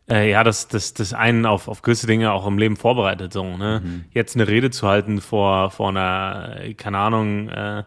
[0.10, 3.34] äh, ja, das, das, das einen auf, auf gewisse Dinge auch im Leben vorbereitet.
[3.34, 3.82] So, ne?
[3.84, 4.06] Mhm.
[4.12, 7.84] Jetzt eine Rede zu halten vor, vor einer, keine Ahnung, äh,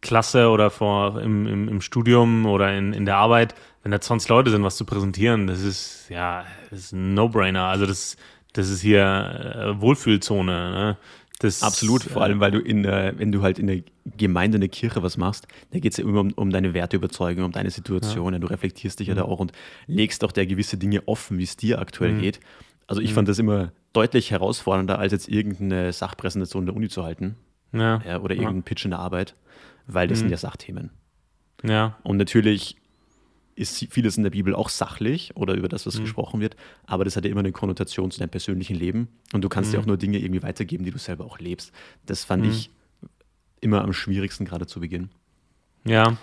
[0.00, 4.28] Klasse oder vor im, im, im Studium oder in, in der Arbeit, wenn da 20
[4.28, 7.64] Leute sind, was zu präsentieren, das ist ja das ist ein No-Brainer.
[7.64, 8.16] Also das,
[8.52, 10.52] das ist hier äh, Wohlfühlzone.
[10.52, 10.96] Ne?
[11.40, 13.80] Das, Absolut, vor allem, weil du in der, wenn du halt in der
[14.18, 17.44] Gemeinde, in der Kirche was machst, da geht es ja immer um, um, deine Werteüberzeugung,
[17.44, 18.34] um deine Situation.
[18.34, 18.38] Ja.
[18.38, 19.16] Du reflektierst dich mhm.
[19.16, 19.52] ja da auch und
[19.86, 22.20] legst auch der gewisse Dinge offen, wie es dir aktuell mhm.
[22.20, 22.40] geht.
[22.86, 23.14] Also ich mhm.
[23.14, 27.36] fand das immer deutlich herausfordernder, als jetzt irgendeine Sachpräsentation der Uni zu halten.
[27.72, 28.02] Ja.
[28.06, 29.34] ja oder irgendeinen Pitch in der Arbeit,
[29.86, 30.32] weil das sind mhm.
[30.32, 30.90] ja Sachthemen.
[31.64, 31.96] Ja.
[32.02, 32.76] Und natürlich
[33.54, 36.02] ist vieles in der Bibel auch sachlich oder über das, was mhm.
[36.02, 39.48] gesprochen wird, aber das hat ja immer eine Konnotation zu deinem persönlichen Leben und du
[39.48, 39.74] kannst mhm.
[39.74, 41.72] ja auch nur Dinge irgendwie weitergeben, die du selber auch lebst.
[42.06, 42.50] Das fand mhm.
[42.50, 42.70] ich
[43.60, 45.10] immer am schwierigsten, gerade zu Beginn.
[45.84, 46.16] Ja,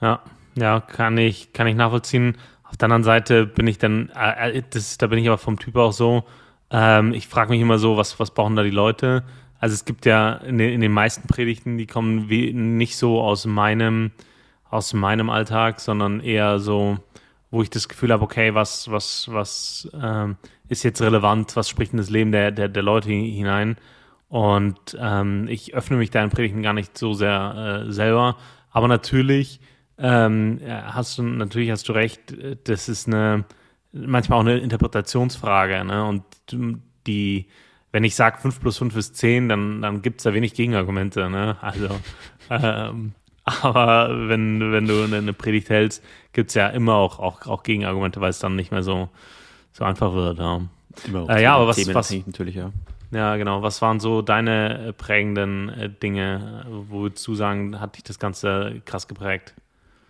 [0.00, 0.22] ja,
[0.56, 2.36] ja, kann ich, kann ich nachvollziehen.
[2.64, 5.58] Auf der anderen Seite bin ich dann, äh, äh das, da bin ich aber vom
[5.58, 6.24] Typ auch so,
[6.70, 9.24] ähm, ich frage mich immer so, was, was brauchen da die Leute?
[9.58, 13.20] Also es gibt ja in den, in den meisten Predigten, die kommen wie, nicht so
[13.20, 14.12] aus meinem,
[14.70, 16.98] aus meinem Alltag, sondern eher so,
[17.50, 20.36] wo ich das Gefühl habe, okay, was, was, was ähm,
[20.68, 23.76] ist jetzt relevant, was spricht in das Leben der, der, der Leute hinein?
[24.28, 28.36] Und ähm, ich öffne mich da in Predigten gar nicht so sehr äh, selber.
[28.70, 29.60] Aber natürlich
[29.96, 33.44] ähm, hast du natürlich hast du recht, das ist eine
[33.92, 35.84] manchmal auch eine Interpretationsfrage.
[35.84, 36.04] Ne?
[36.04, 36.24] Und
[37.06, 37.46] die,
[37.92, 41.30] wenn ich sage 5 plus 5 ist 10, dann, dann gibt es da wenig Gegenargumente.
[41.30, 41.56] Ne?
[41.60, 41.88] Also
[42.50, 43.14] ähm,
[43.62, 48.20] aber wenn, wenn du eine Predigt hältst, gibt es ja immer auch, auch, auch Gegenargumente,
[48.20, 49.08] weil es dann nicht mehr so,
[49.72, 50.38] so einfach wird.
[50.38, 50.60] Ja,
[51.28, 52.72] äh, ja aber was, was natürlich, ja.
[53.10, 53.62] Ja, genau.
[53.62, 58.82] Was waren so deine prägenden äh, Dinge, wo würdest du sagen, hat dich das Ganze
[58.84, 59.54] krass geprägt?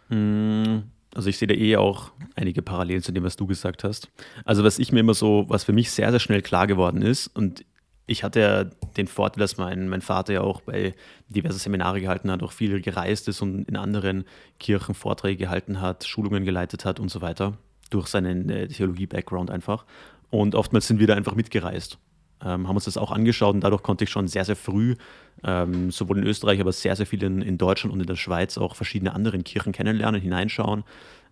[0.09, 4.11] Hm, also ich sehe da eh auch einige Parallelen zu dem, was du gesagt hast.
[4.45, 7.29] Also was ich mir immer so, was für mich sehr, sehr schnell klar geworden ist,
[7.29, 7.65] und
[8.09, 10.95] ich hatte ja den Vorteil, dass mein, mein Vater ja auch bei
[11.29, 14.25] diverse Seminare gehalten hat, auch viel gereist ist und in anderen
[14.59, 17.59] Kirchen Vorträge gehalten hat, Schulungen geleitet hat und so weiter,
[17.91, 19.85] durch seinen äh, Theologie-Background einfach.
[20.31, 21.99] Und oftmals sind wir da einfach mitgereist,
[22.43, 24.97] ähm, haben uns das auch angeschaut und dadurch konnte ich schon sehr, sehr früh,
[25.45, 28.57] ähm, sowohl in Österreich, aber sehr, sehr viel in, in Deutschland und in der Schweiz
[28.57, 30.83] auch verschiedene andere Kirchen kennenlernen, hineinschauen.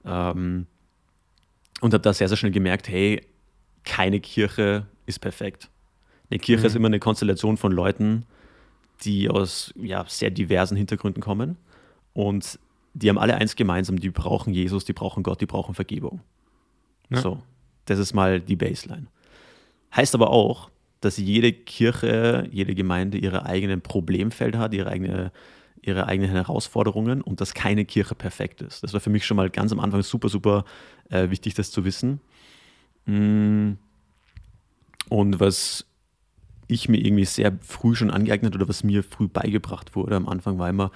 [0.05, 0.67] Ähm,
[1.81, 3.27] und habe da sehr, sehr schnell gemerkt, hey,
[3.85, 5.71] keine Kirche ist perfekt
[6.31, 6.67] eine Kirche mhm.
[6.67, 8.25] ist immer eine Konstellation von Leuten,
[9.05, 11.57] die aus ja, sehr diversen Hintergründen kommen.
[12.15, 12.59] Und
[12.95, 16.21] die haben alle eins gemeinsam, die brauchen Jesus, die brauchen Gott, die brauchen Vergebung.
[17.11, 17.21] Ja.
[17.21, 17.43] So,
[17.85, 19.07] das ist mal die Baseline.
[19.95, 25.31] Heißt aber auch, dass jede Kirche, jede Gemeinde ihre eigenen Problemfelder hat, ihre eigene,
[25.83, 28.83] ihre eigenen Herausforderungen und dass keine Kirche perfekt ist.
[28.83, 30.65] Das war für mich schon mal ganz am Anfang super, super
[31.11, 32.21] äh, wichtig, das zu wissen.
[33.05, 33.73] Mm.
[35.09, 35.87] Und was
[36.69, 40.59] ich mir irgendwie sehr früh schon angeeignet oder was mir früh beigebracht wurde am Anfang
[40.59, 40.91] war immer,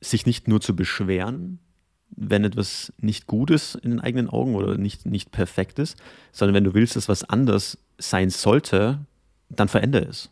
[0.00, 1.58] sich nicht nur zu beschweren,
[2.10, 5.96] wenn etwas nicht gut ist in den eigenen Augen oder nicht, nicht perfekt ist,
[6.32, 9.00] sondern wenn du willst, dass was anders sein sollte,
[9.48, 10.30] dann verändere es.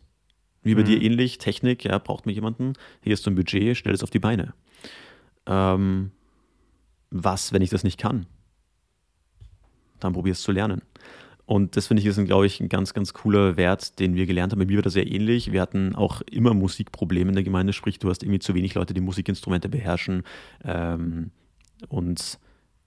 [0.63, 0.85] Wie bei mhm.
[0.85, 4.09] dir ähnlich, Technik, ja, braucht mir jemanden, hier ist so ein Budget, stell es auf
[4.09, 4.53] die Beine.
[5.45, 6.11] Ähm,
[7.09, 8.25] was, wenn ich das nicht kann?
[9.99, 10.81] Dann probier es zu lernen.
[11.47, 14.51] Und das finde ich ist, glaube ich, ein ganz, ganz cooler Wert, den wir gelernt
[14.51, 14.59] haben.
[14.59, 15.53] Bei mir war das sehr ähnlich.
[15.53, 18.93] Wir hatten auch immer Musikprobleme in der Gemeinde, sprich, du hast irgendwie zu wenig Leute,
[18.93, 20.23] die Musikinstrumente beherrschen
[20.65, 21.31] ähm,
[21.87, 22.37] und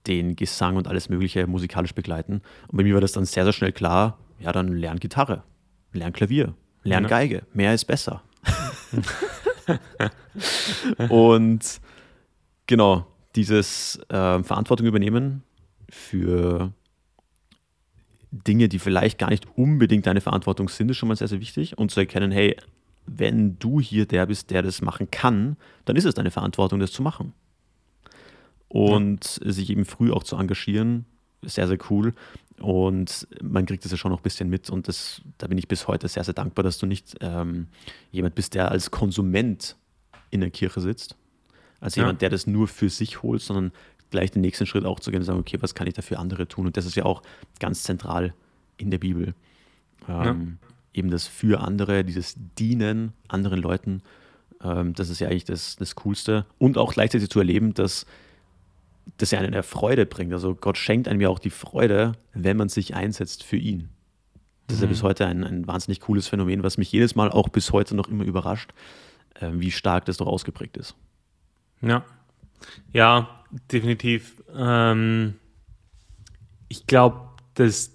[0.05, 2.43] den Gesang und alles Mögliche musikalisch begleiten.
[2.67, 5.43] Und bei mir war das dann sehr, sehr schnell klar, ja, dann lern Gitarre,
[5.91, 8.21] lern Klavier, lern Geige, mehr ist besser.
[11.09, 11.81] und
[12.67, 15.41] genau, dieses äh, Verantwortung übernehmen
[15.89, 16.73] für
[18.31, 21.77] Dinge, die vielleicht gar nicht unbedingt deine Verantwortung sind, ist schon mal sehr, sehr wichtig.
[21.77, 22.55] Und zu erkennen, hey,
[23.05, 26.91] wenn du hier der bist, der das machen kann, dann ist es deine Verantwortung, das
[26.91, 27.33] zu machen.
[28.67, 29.51] Und ja.
[29.51, 31.05] sich eben früh auch zu engagieren,
[31.41, 32.13] sehr, sehr cool.
[32.59, 34.69] Und man kriegt das ja schon noch ein bisschen mit.
[34.69, 37.67] Und das, da bin ich bis heute sehr, sehr dankbar, dass du nicht ähm,
[38.11, 39.75] jemand bist, der als Konsument
[40.29, 41.17] in der Kirche sitzt.
[41.79, 42.03] Als ja.
[42.03, 43.71] jemand, der das nur für sich holt, sondern
[44.11, 46.19] gleich den nächsten Schritt auch zu gehen und sagen, okay, was kann ich da für
[46.19, 46.67] andere tun?
[46.67, 47.21] Und das ist ja auch
[47.59, 48.33] ganz zentral
[48.77, 49.33] in der Bibel.
[50.07, 50.69] Ähm, ja.
[50.93, 54.03] Eben das für andere, dieses Dienen anderen Leuten,
[54.63, 56.45] ähm, das ist ja eigentlich das, das Coolste.
[56.57, 58.05] Und auch gleichzeitig zu erleben, dass
[59.17, 60.33] das ja einen der Freude bringt.
[60.33, 63.89] Also Gott schenkt einem ja auch die Freude, wenn man sich einsetzt für ihn.
[64.67, 64.91] Das ist ja mhm.
[64.91, 68.07] bis heute ein, ein wahnsinnig cooles Phänomen, was mich jedes Mal auch bis heute noch
[68.07, 68.73] immer überrascht,
[69.35, 70.95] äh, wie stark das doch ausgeprägt ist.
[71.81, 72.05] Ja.
[72.93, 73.40] Ja,
[73.71, 74.41] definitiv.
[74.55, 75.35] Ähm,
[76.67, 77.93] ich glaube, dass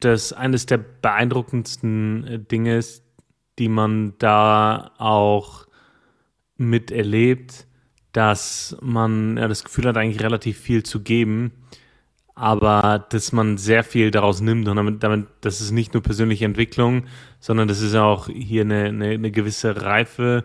[0.00, 3.02] das eines der beeindruckendsten äh, Dinge ist,
[3.58, 5.66] die man da auch
[6.56, 7.66] miterlebt,
[8.12, 11.52] dass man ja, das Gefühl hat, eigentlich relativ viel zu geben,
[12.34, 16.44] aber dass man sehr viel daraus nimmt und damit, damit das ist nicht nur persönliche
[16.44, 17.04] Entwicklung,
[17.40, 20.44] sondern das ist auch hier eine, eine, eine gewisse Reife,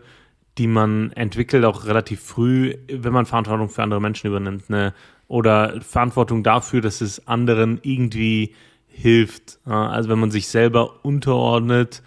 [0.61, 4.69] die man entwickelt, auch relativ früh, wenn man Verantwortung für andere Menschen übernimmt.
[4.69, 4.93] Ne?
[5.27, 8.53] Oder Verantwortung dafür, dass es anderen irgendwie
[8.85, 9.57] hilft.
[9.65, 12.03] Also wenn man sich selber unterordnet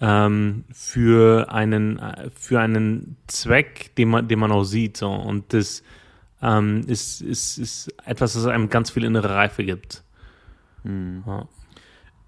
[0.00, 2.00] ähm, für, einen,
[2.38, 4.98] für einen Zweck, den man, den man auch sieht.
[4.98, 5.10] So.
[5.10, 5.82] Und das
[6.40, 10.04] ähm, ist, ist, ist etwas, das einem ganz viel innere Reife gibt.
[10.84, 11.24] Hm.
[11.26, 11.48] Ja.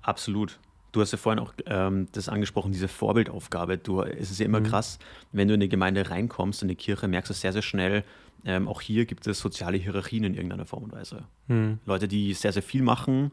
[0.03, 0.59] Absolut.
[0.93, 3.79] Du hast ja vorhin auch ähm, das angesprochen, diese Vorbildaufgabe.
[3.79, 4.65] Du, es ist ja immer mhm.
[4.65, 4.99] krass,
[5.33, 8.05] wenn du in eine Gemeinde reinkommst, in eine Kirche, merkst du sehr, sehr schnell,
[8.45, 11.25] ähm, auch hier gibt es soziale Hierarchien in irgendeiner Form und Weise.
[11.49, 11.79] Mhm.
[11.85, 13.33] Leute, die sehr, sehr viel machen.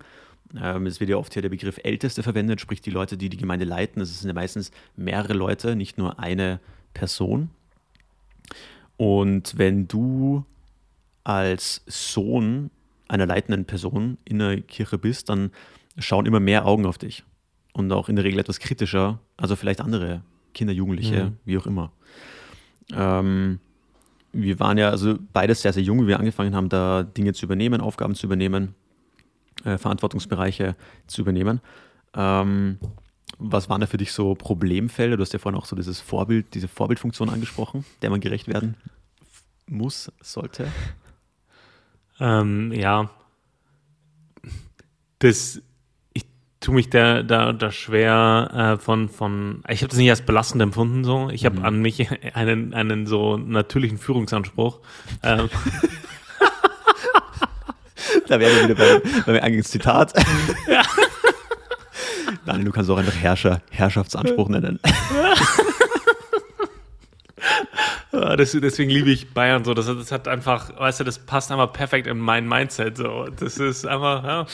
[0.60, 3.38] Ähm, es wird ja oft hier der Begriff Älteste verwendet, sprich die Leute, die die
[3.38, 4.00] Gemeinde leiten.
[4.00, 6.60] Das sind ja meistens mehrere Leute, nicht nur eine
[6.94, 7.50] Person.
[8.98, 10.44] Und wenn du
[11.24, 12.70] als Sohn
[13.08, 15.52] einer leitenden Person in der Kirche bist, dann
[15.98, 17.24] schauen immer mehr Augen auf dich
[17.76, 20.22] und auch in der Regel etwas kritischer, also vielleicht andere
[20.54, 21.38] Kinder, Jugendliche, mhm.
[21.44, 21.92] wie auch immer.
[22.94, 23.60] Ähm,
[24.32, 27.46] wir waren ja also beides sehr, sehr jung, wie wir angefangen haben, da Dinge zu
[27.46, 28.76] übernehmen, Aufgaben zu übernehmen,
[29.66, 31.60] äh, Verantwortungsbereiche zu übernehmen.
[32.14, 32.80] Ähm,
[33.40, 35.18] was waren da für dich so Problemfelder?
[35.18, 38.76] Du hast ja vorhin auch so dieses Vorbild, diese Vorbildfunktion angesprochen, der man gerecht werden
[39.68, 40.68] muss, sollte.
[42.22, 43.10] Ähm, ja.
[45.20, 45.62] Das
[46.66, 50.64] tue mich da, da, da schwer äh, von, von, ich habe das nicht als belastend
[50.64, 51.30] empfunden so.
[51.30, 51.66] Ich habe mhm.
[51.66, 54.80] an mich einen, einen so natürlichen Führungsanspruch.
[55.22, 55.50] Ähm.
[58.28, 60.14] da wären wir wieder bei, beim Eingangszitat.
[60.68, 60.82] Ja.
[62.48, 64.80] Daniel, du kannst auch einfach Herrscher, Herrschaftsanspruch nennen.
[68.12, 69.76] Ja, das, deswegen liebe ich Bayern so.
[69.76, 72.98] Das, das hat einfach, weißt du, das passt einfach perfekt in mein Mindset.
[72.98, 73.28] So.
[73.40, 74.46] Das ist einfach, ja,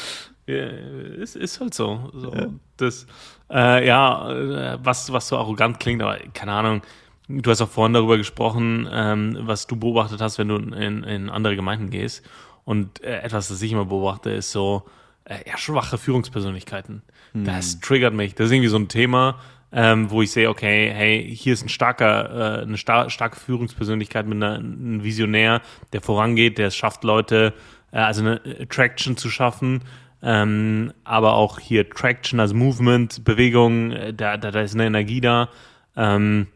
[0.52, 2.10] ist, ist halt so.
[2.14, 2.34] so.
[2.34, 2.48] Ja.
[2.78, 3.08] Das,
[3.50, 6.82] äh, ja, was, was so arrogant klingt, aber keine Ahnung.
[7.28, 11.30] Du hast auch vorhin darüber gesprochen, ähm, was du beobachtet hast, wenn du in, in
[11.30, 12.26] andere Gemeinden gehst.
[12.66, 14.84] Und äh, etwas, das ich immer beobachte, ist so
[15.26, 17.04] äh, ja, schwache Führungspersönlichkeiten.
[17.34, 17.46] Hm.
[17.46, 18.36] Das triggert mich.
[18.36, 19.40] Das ist irgendwie so ein Thema,
[19.72, 24.28] ähm, wo ich sehe, okay, hey, hier ist ein starker, äh, eine star starke Führungspersönlichkeit
[24.28, 25.62] mit einer, einem Visionär,
[25.94, 27.54] der vorangeht, der es schafft, Leute,
[27.92, 29.84] äh, also eine Attraction zu schaffen,
[30.24, 35.22] ähm, aber auch hier Traction, also Movement, Bewegung, äh, da, da, da ist eine Energie
[35.22, 35.50] da.
[35.96, 36.48] Ähm,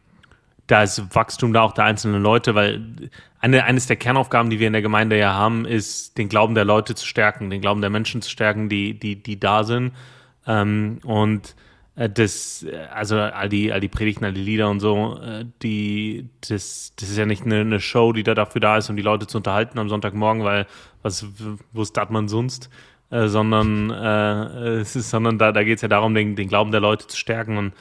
[0.68, 2.82] da ist Wachstum da auch der einzelnen Leute, weil
[3.40, 6.66] eine, eines der Kernaufgaben, die wir in der Gemeinde ja haben, ist, den Glauben der
[6.66, 9.94] Leute zu stärken, den Glauben der Menschen zu stärken, die, die, die da sind.
[10.48, 11.56] Ähm, und
[11.96, 16.30] äh, das, also all die, all die Predigten, all die Lieder und so, äh, die,
[16.48, 19.04] das, das ist ja nicht eine, eine Show, die da dafür da ist, um die
[19.04, 20.66] Leute zu unterhalten am Sonntagmorgen, weil
[21.04, 21.28] was,
[21.72, 22.70] wo startet man sonst?
[23.12, 26.72] Äh, sondern äh, es ist, sondern da, da geht es ja darum, den, den Glauben
[26.72, 27.74] der Leute zu stärken und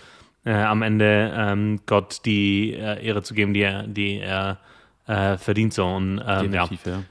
[0.45, 4.59] äh, am Ende ähm, Gott die äh, Ehre zu geben, die er, die er
[5.07, 5.87] äh, verdient so.
[5.87, 6.69] Und, ähm, ja.
[6.85, 7.03] ja.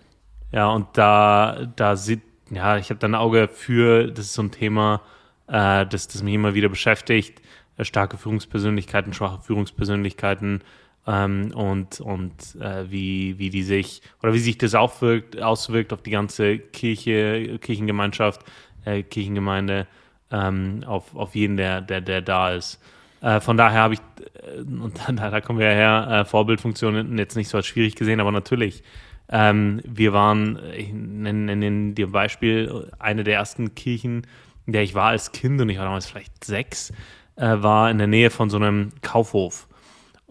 [0.52, 2.22] Ja, und da, da sieht,
[2.52, 5.02] ja, ich habe da ein Auge für, das ist so ein Thema,
[5.48, 7.42] äh, das, das mich immer wieder beschäftigt.
[7.80, 10.62] Starke Führungspersönlichkeiten, schwache Führungspersönlichkeiten
[11.08, 16.02] ähm, und, und äh, wie, wie die sich oder wie sich das aufwirkt, auswirkt auf
[16.02, 18.42] die ganze Kirche, Kirchengemeinschaft,
[18.86, 19.88] äh, Kirchengemeinde,
[20.32, 22.82] ähm, auf, auf jeden, der, der, der da ist.
[23.22, 24.00] Äh, von daher habe ich,
[24.42, 28.20] äh, und da, da kommen wir her, äh, Vorbildfunktionen jetzt nicht so als schwierig gesehen,
[28.20, 28.84] aber natürlich,
[29.30, 34.28] ähm, wir waren, ich nenne, nenne dir ein Beispiel, eine der ersten Kirchen,
[34.66, 36.92] in der ich war als Kind, und ich war damals vielleicht sechs,
[37.36, 39.68] äh, war in der Nähe von so einem Kaufhof.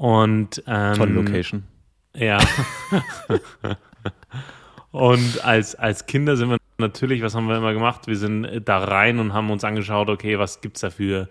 [0.03, 1.63] Und, ähm, Tolle Location.
[2.17, 2.41] Ja.
[4.91, 8.09] und als, als Kinder sind wir natürlich, was haben wir immer gemacht?
[8.09, 11.29] Wir sind da rein und haben uns angeschaut, okay, was gibt es da für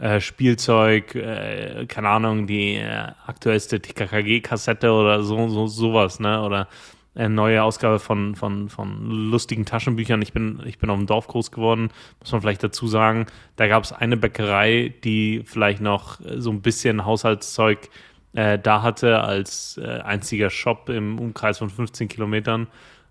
[0.00, 6.40] äh, Spielzeug, äh, keine Ahnung, die äh, aktuellste TKKG-Kassette oder so, so, sowas, ne?
[6.40, 6.68] Oder
[7.14, 10.22] eine neue Ausgabe von, von, von lustigen Taschenbüchern.
[10.22, 13.26] Ich bin, ich bin auf dem Dorf groß geworden, muss man vielleicht dazu sagen.
[13.56, 17.90] Da gab es eine Bäckerei, die vielleicht noch so ein bisschen Haushaltszeug
[18.34, 22.66] äh, da hatte als äh, einziger Shop im Umkreis von 15 Kilometern.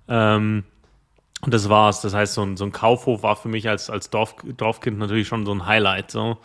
[0.08, 0.64] Ähm,
[1.42, 2.02] und das war's.
[2.02, 5.28] Das heißt, so ein, so ein Kaufhof war für mich als, als Dorf, Dorfkind natürlich
[5.28, 6.12] schon so ein Highlight.
[6.12, 6.38] So.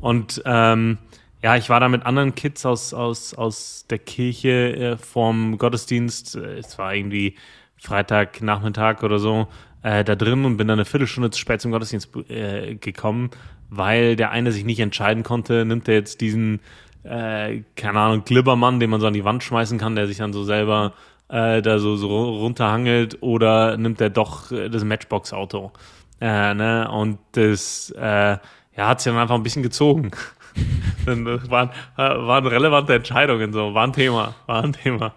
[0.00, 0.98] Und ähm,
[1.42, 6.34] ja, ich war da mit anderen Kids aus, aus, aus der Kirche äh, vom Gottesdienst.
[6.34, 7.36] Es war irgendwie
[7.76, 9.48] Freitagnachmittag oder so
[9.82, 13.30] äh, da drin und bin dann eine Viertelstunde zu spät zum Gottesdienst äh, gekommen,
[13.70, 16.60] weil der eine sich nicht entscheiden konnte, nimmt er jetzt diesen,
[17.04, 20.32] äh, keine Ahnung, Glibbermann, den man so an die Wand schmeißen kann, der sich dann
[20.32, 20.92] so selber
[21.28, 22.08] äh, da so, so
[22.38, 25.72] runterhangelt oder nimmt er doch äh, das Matchbox-Auto.
[26.20, 26.90] Äh, ne?
[26.90, 28.38] Und das äh,
[28.76, 30.10] ja, hat sich dann einfach ein bisschen gezogen.
[31.06, 35.14] dann waren, waren relevante Entscheidungen, so, war ein Thema, war ein Thema.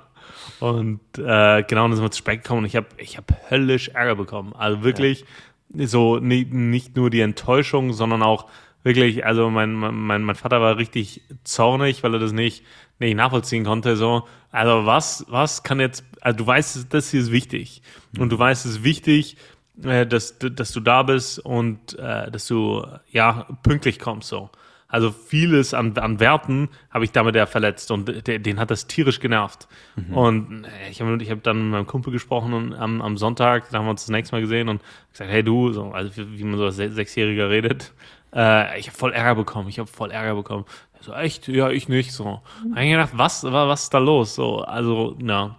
[0.59, 3.89] Und äh, genau, dann sind wir zu spät gekommen und ich habe ich hab höllisch
[3.89, 4.53] Ärger bekommen.
[4.55, 5.25] Also wirklich
[5.73, 5.87] ja.
[5.87, 8.45] so nicht, nicht nur die Enttäuschung, sondern auch
[8.83, 12.63] wirklich, also mein, mein, mein Vater war richtig zornig, weil er das nicht,
[12.99, 13.95] nicht nachvollziehen konnte.
[13.95, 17.81] So, also was, was kann jetzt, also du weißt, das hier ist wichtig.
[18.17, 19.37] Und du weißt, es ist wichtig,
[19.83, 24.49] äh, dass, dass du da bist und äh, dass du ja pünktlich kommst so.
[24.91, 28.87] Also vieles an, an Werten habe ich damit ja verletzt und der, den hat das
[28.87, 29.69] tierisch genervt.
[29.95, 30.17] Mhm.
[30.17, 33.69] Und äh, ich habe ich hab dann mit meinem Kumpel gesprochen und am, am Sonntag,
[33.69, 34.81] da haben wir uns das nächste Mal gesehen und
[35.13, 37.93] gesagt, hey du, so, also wie, wie man so als Sechsjähriger redet,
[38.33, 40.65] äh, ich habe voll Ärger bekommen, ich habe voll Ärger bekommen.
[41.01, 41.47] So, echt?
[41.47, 42.11] Ja, ich nicht.
[42.11, 42.41] So.
[42.63, 42.75] Mhm.
[42.75, 44.35] habe ich gedacht, was, was ist da los?
[44.35, 45.57] So, also, ja.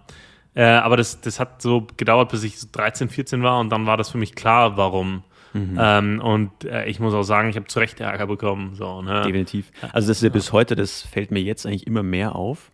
[0.55, 3.97] Äh, aber das, das hat so gedauert, bis ich 13, 14 war und dann war
[3.97, 5.23] das für mich klar, warum.
[5.53, 5.77] Mhm.
[5.79, 8.75] Ähm, und äh, ich muss auch sagen, ich habe zu Recht Ärger bekommen.
[8.75, 9.21] So, ne?
[9.21, 9.71] Definitiv.
[9.91, 12.71] Also das ist ja bis heute, das fällt mir jetzt eigentlich immer mehr auf.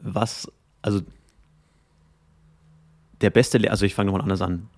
[0.00, 0.50] Was,
[0.82, 1.00] also
[3.20, 4.68] der beste, Le also ich fange nochmal anders an.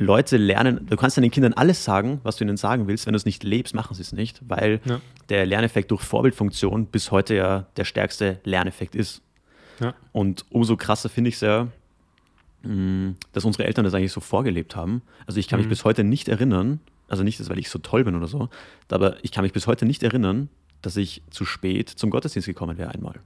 [0.00, 3.04] Leute lernen, du kannst deinen Kindern alles sagen, was du ihnen sagen willst.
[3.04, 4.98] Wenn du es nicht lebst, machen sie es nicht, weil ja.
[5.28, 9.20] der Lerneffekt durch Vorbildfunktion bis heute ja der stärkste Lerneffekt ist.
[9.78, 9.94] Ja.
[10.12, 11.68] Und umso krasser finde ich es ja,
[12.62, 15.02] mm, dass unsere Eltern das eigentlich so vorgelebt haben.
[15.26, 15.66] Also ich kann mhm.
[15.66, 18.48] mich bis heute nicht erinnern, also nicht, weil ich so toll bin oder so,
[18.88, 20.48] aber ich kann mich bis heute nicht erinnern,
[20.80, 23.16] dass ich zu spät zum Gottesdienst gekommen wäre einmal.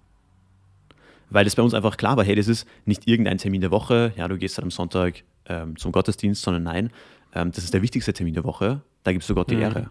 [1.30, 4.12] Weil das bei uns einfach klar war, hey, das ist nicht irgendein Termin der Woche,
[4.16, 6.90] ja, du gehst dann am Sonntag ähm, zum Gottesdienst, sondern nein,
[7.34, 9.62] ähm, das ist der wichtigste Termin der Woche, da gibst du Gott die mhm.
[9.62, 9.90] Ehre.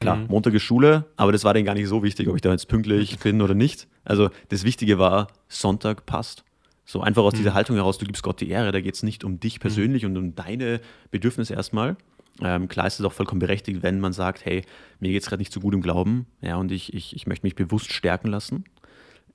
[0.00, 0.26] Klar, mhm.
[0.28, 2.68] Montag ist Schule, aber das war denen gar nicht so wichtig, ob ich da jetzt
[2.68, 3.88] pünktlich bin oder nicht.
[4.04, 6.44] Also das Wichtige war, Sonntag passt.
[6.84, 7.38] So einfach aus mhm.
[7.38, 10.02] dieser Haltung heraus, du gibst Gott die Ehre, da geht es nicht um dich persönlich
[10.02, 10.10] mhm.
[10.10, 10.80] und um deine
[11.10, 11.96] Bedürfnisse erstmal.
[12.42, 14.62] Ähm, klar ist es auch vollkommen berechtigt, wenn man sagt, hey,
[15.00, 17.46] mir geht es gerade nicht so gut im Glauben, ja, und ich, ich, ich möchte
[17.46, 18.64] mich bewusst stärken lassen.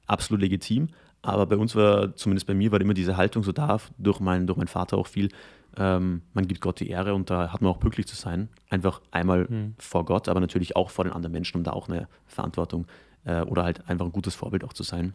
[0.05, 0.89] Absolut legitim.
[1.21, 4.47] Aber bei uns war, zumindest bei mir, war immer diese Haltung so da, durch, mein,
[4.47, 5.29] durch meinen Vater auch viel,
[5.77, 8.49] ähm, man gibt Gott die Ehre und da hat man auch pünktlich zu sein.
[8.69, 9.75] Einfach einmal mhm.
[9.77, 12.87] vor Gott, aber natürlich auch vor den anderen Menschen, um da auch eine Verantwortung
[13.23, 15.13] äh, oder halt einfach ein gutes Vorbild auch zu sein.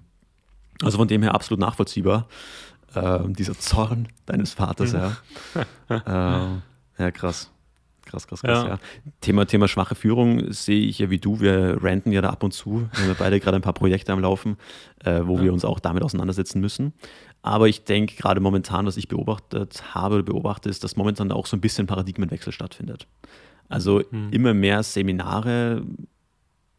[0.82, 2.28] Also von dem her absolut nachvollziehbar,
[2.94, 5.16] äh, dieser Zorn deines Vaters, ja.
[5.88, 7.50] äh, ja, krass.
[8.06, 8.68] Krass, krass, krass, ja.
[8.68, 8.78] ja.
[9.20, 11.40] Thema, Thema schwache Führung sehe ich ja wie du.
[11.40, 12.88] Wir ranten ja da ab und zu.
[12.94, 14.56] Wir haben beide gerade ein paar Projekte am Laufen,
[15.04, 15.44] äh, wo ja.
[15.44, 16.94] wir uns auch damit auseinandersetzen müssen.
[17.42, 21.46] Aber ich denke, gerade momentan, was ich beobachtet habe oder beobachte, ist, dass momentan auch
[21.46, 23.06] so ein bisschen Paradigmenwechsel stattfindet.
[23.68, 24.28] Also mhm.
[24.30, 25.84] immer mehr Seminare,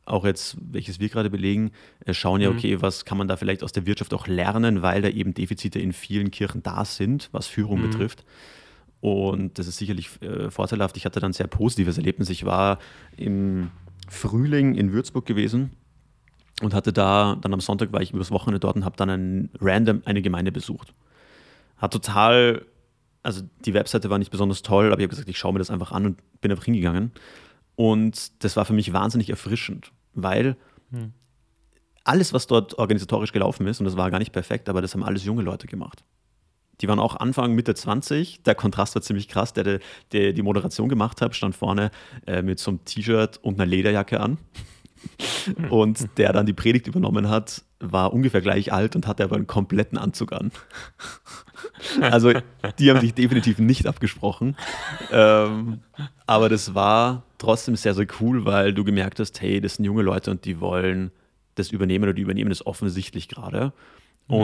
[0.05, 1.71] auch jetzt, welches wir gerade belegen,
[2.05, 2.57] äh, schauen ja, mhm.
[2.57, 5.79] okay, was kann man da vielleicht aus der Wirtschaft auch lernen, weil da eben Defizite
[5.79, 7.89] in vielen Kirchen da sind, was Führung mhm.
[7.89, 8.23] betrifft.
[8.99, 10.97] Und das ist sicherlich äh, vorteilhaft.
[10.97, 12.29] Ich hatte dann ein sehr positives Erlebnis.
[12.29, 12.79] Ich war
[13.15, 13.69] im
[14.09, 15.71] Frühling in Würzburg gewesen
[16.61, 19.49] und hatte da, dann am Sonntag war ich übers Wochenende dort und habe dann ein,
[19.59, 20.93] random eine Gemeinde besucht.
[21.77, 22.65] Hat total,
[23.21, 25.69] also die Webseite war nicht besonders toll, aber ich habe gesagt, ich schaue mir das
[25.69, 27.11] einfach an und bin einfach hingegangen.
[27.75, 30.57] Und das war für mich wahnsinnig erfrischend, weil
[30.89, 31.13] hm.
[32.03, 35.03] alles, was dort organisatorisch gelaufen ist, und das war gar nicht perfekt, aber das haben
[35.03, 36.03] alles junge Leute gemacht.
[36.81, 38.43] Die waren auch Anfang, Mitte 20.
[38.43, 39.53] Der Kontrast war ziemlich krass.
[39.53, 39.79] Der,
[40.11, 41.91] der die Moderation gemacht hat, stand vorne
[42.25, 44.37] äh, mit so einem T-Shirt und einer Lederjacke an.
[45.69, 49.47] Und der dann die Predigt übernommen hat, war ungefähr gleich alt und hatte aber einen
[49.47, 50.51] kompletten Anzug an.
[52.01, 52.33] Also
[52.79, 54.55] die haben sich definitiv nicht abgesprochen.
[55.11, 55.81] Ähm,
[56.25, 60.01] aber das war trotzdem sehr, sehr cool, weil du gemerkt hast, hey, das sind junge
[60.01, 61.11] Leute und die wollen
[61.55, 63.73] das übernehmen oder die übernehmen das offensichtlich gerade.
[64.27, 64.35] Mhm.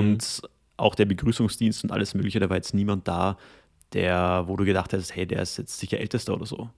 [0.78, 3.38] Auch der Begrüßungsdienst und alles Mögliche, da war jetzt niemand da,
[3.94, 6.70] der, wo du gedacht hast, hey, der ist jetzt sicher Ältester oder so.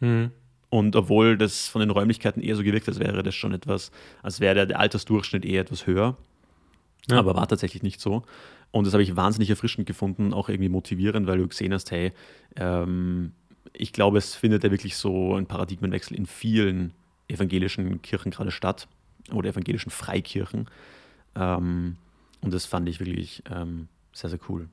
[0.00, 0.32] Mhm.
[0.70, 3.90] Und obwohl das von den Räumlichkeiten eher so gewirkt, als wäre das schon etwas,
[4.22, 6.16] als wäre der Altersdurchschnitt eher etwas höher.
[7.08, 7.18] Ja.
[7.18, 8.22] Aber war tatsächlich nicht so.
[8.70, 12.12] Und das habe ich wahnsinnig erfrischend gefunden, auch irgendwie motivierend, weil du gesehen hast, hey,
[12.56, 13.32] ähm,
[13.72, 16.92] ich glaube, es findet ja wirklich so ein Paradigmenwechsel in vielen
[17.28, 18.88] evangelischen Kirchen gerade statt
[19.32, 20.68] oder evangelischen Freikirchen.
[21.34, 21.96] Ähm,
[22.40, 24.68] und das fand ich wirklich ähm, sehr, sehr cool.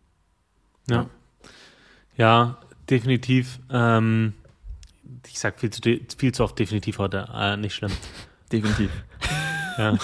[0.90, 1.10] Ja,
[2.18, 2.58] ja
[2.90, 3.60] definitiv.
[3.70, 4.34] Ähm,
[5.28, 5.82] ich sage viel zu,
[6.18, 7.92] viel zu oft definitiv heute, äh, nicht schlimm.
[8.52, 8.92] definitiv.
[9.78, 9.98] ja.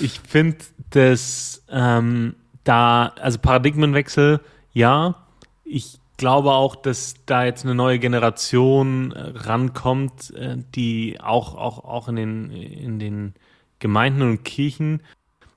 [0.00, 0.58] ich finde
[0.90, 4.40] das ähm, da, also Paradigmenwechsel,
[4.72, 5.16] ja.
[5.64, 11.84] Ich glaube auch, dass da jetzt eine neue Generation äh, rankommt, äh, die auch, auch,
[11.84, 13.34] auch in den, in den
[13.84, 15.02] Gemeinden und Kirchen.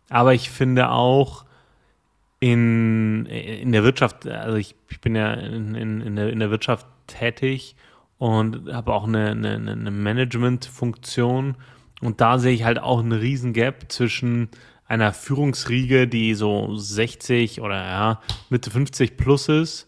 [0.09, 1.45] Aber ich finde auch
[2.41, 6.51] in, in der Wirtschaft, also ich, ich bin ja in, in, in, der, in der
[6.51, 7.77] Wirtschaft tätig
[8.17, 11.55] und habe auch eine, eine, eine Management-Funktion.
[12.01, 14.49] Und da sehe ich halt auch einen riesen Gap zwischen
[14.89, 19.87] einer Führungsriege, die so 60 oder ja, Mitte 50 plus ist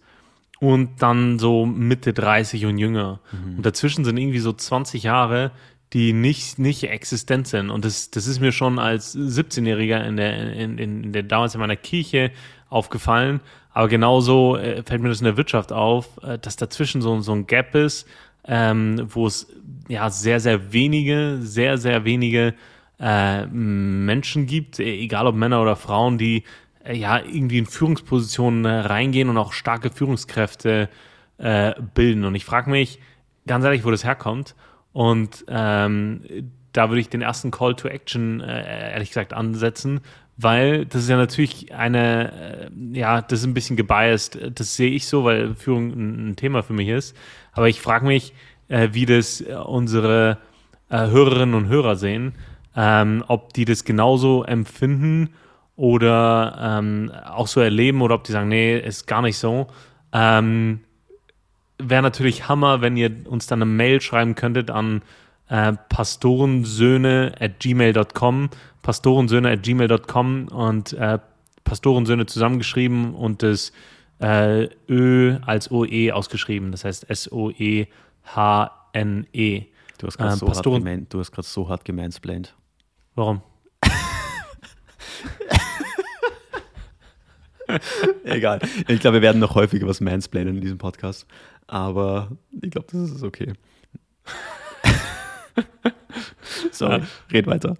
[0.61, 3.19] und dann so Mitte 30 und jünger.
[3.33, 3.57] Mhm.
[3.57, 5.51] Und dazwischen sind irgendwie so 20 Jahre,
[5.93, 7.69] die nicht, nicht existent sind.
[7.69, 11.61] Und das, das ist mir schon als 17-Jähriger in der, in, in der, damals in
[11.61, 12.31] meiner Kirche
[12.69, 13.41] aufgefallen.
[13.71, 17.33] Aber genauso äh, fällt mir das in der Wirtschaft auf, äh, dass dazwischen so, so
[17.33, 18.07] ein Gap ist,
[18.45, 19.47] ähm, wo es
[19.87, 22.53] ja sehr, sehr wenige, sehr, sehr wenige
[22.99, 26.43] äh, Menschen gibt, e, egal ob Männer oder Frauen, die
[26.83, 30.89] äh, ja irgendwie in Führungspositionen äh, reingehen und auch starke Führungskräfte
[31.37, 32.25] äh, bilden.
[32.25, 32.99] Und ich frage mich
[33.47, 34.55] ganz ehrlich, wo das herkommt.
[34.99, 40.01] Und ähm, da würde ich den ersten Call to Action, äh, ehrlich gesagt, ansetzen,
[40.35, 44.37] weil das ist ja natürlich eine, äh, ja, das ist ein bisschen gebiased.
[44.55, 47.15] Das sehe ich so, weil Führung ein, ein Thema für mich ist.
[47.53, 48.33] Aber ich frage mich,
[48.67, 50.37] äh, wie das äh, unsere
[50.89, 52.33] äh, Hörerinnen und Hörer sehen,
[52.75, 55.29] ähm, ob die das genauso empfinden
[55.77, 59.67] oder ähm, auch so erleben oder ob die sagen, nee, ist gar nicht so.
[60.11, 60.81] Ähm,
[61.81, 65.01] Wäre natürlich Hammer, wenn ihr uns dann eine Mail schreiben könntet an
[65.47, 68.49] äh, pastorensöhne at gmail.com,
[68.81, 71.19] pastorensöhne at gmail.com und äh,
[71.63, 73.71] Pastorensöhne zusammengeschrieben und das
[74.19, 77.87] äh, Ö als OE ausgeschrieben, das heißt S-O-E-H-N-E.
[79.33, 79.65] -E.
[79.99, 80.65] Du hast gerade ähm, so, hart
[81.13, 82.55] du hast so hart gemansplained.
[83.15, 83.41] Warum?
[88.23, 88.59] Egal.
[88.87, 91.27] Ich glaube, wir werden noch häufiger was mansplainen in diesem Podcast.
[91.69, 92.29] Aber
[92.61, 93.53] ich glaube, das ist okay.
[96.71, 97.01] Sorry,
[97.31, 97.77] red weiter.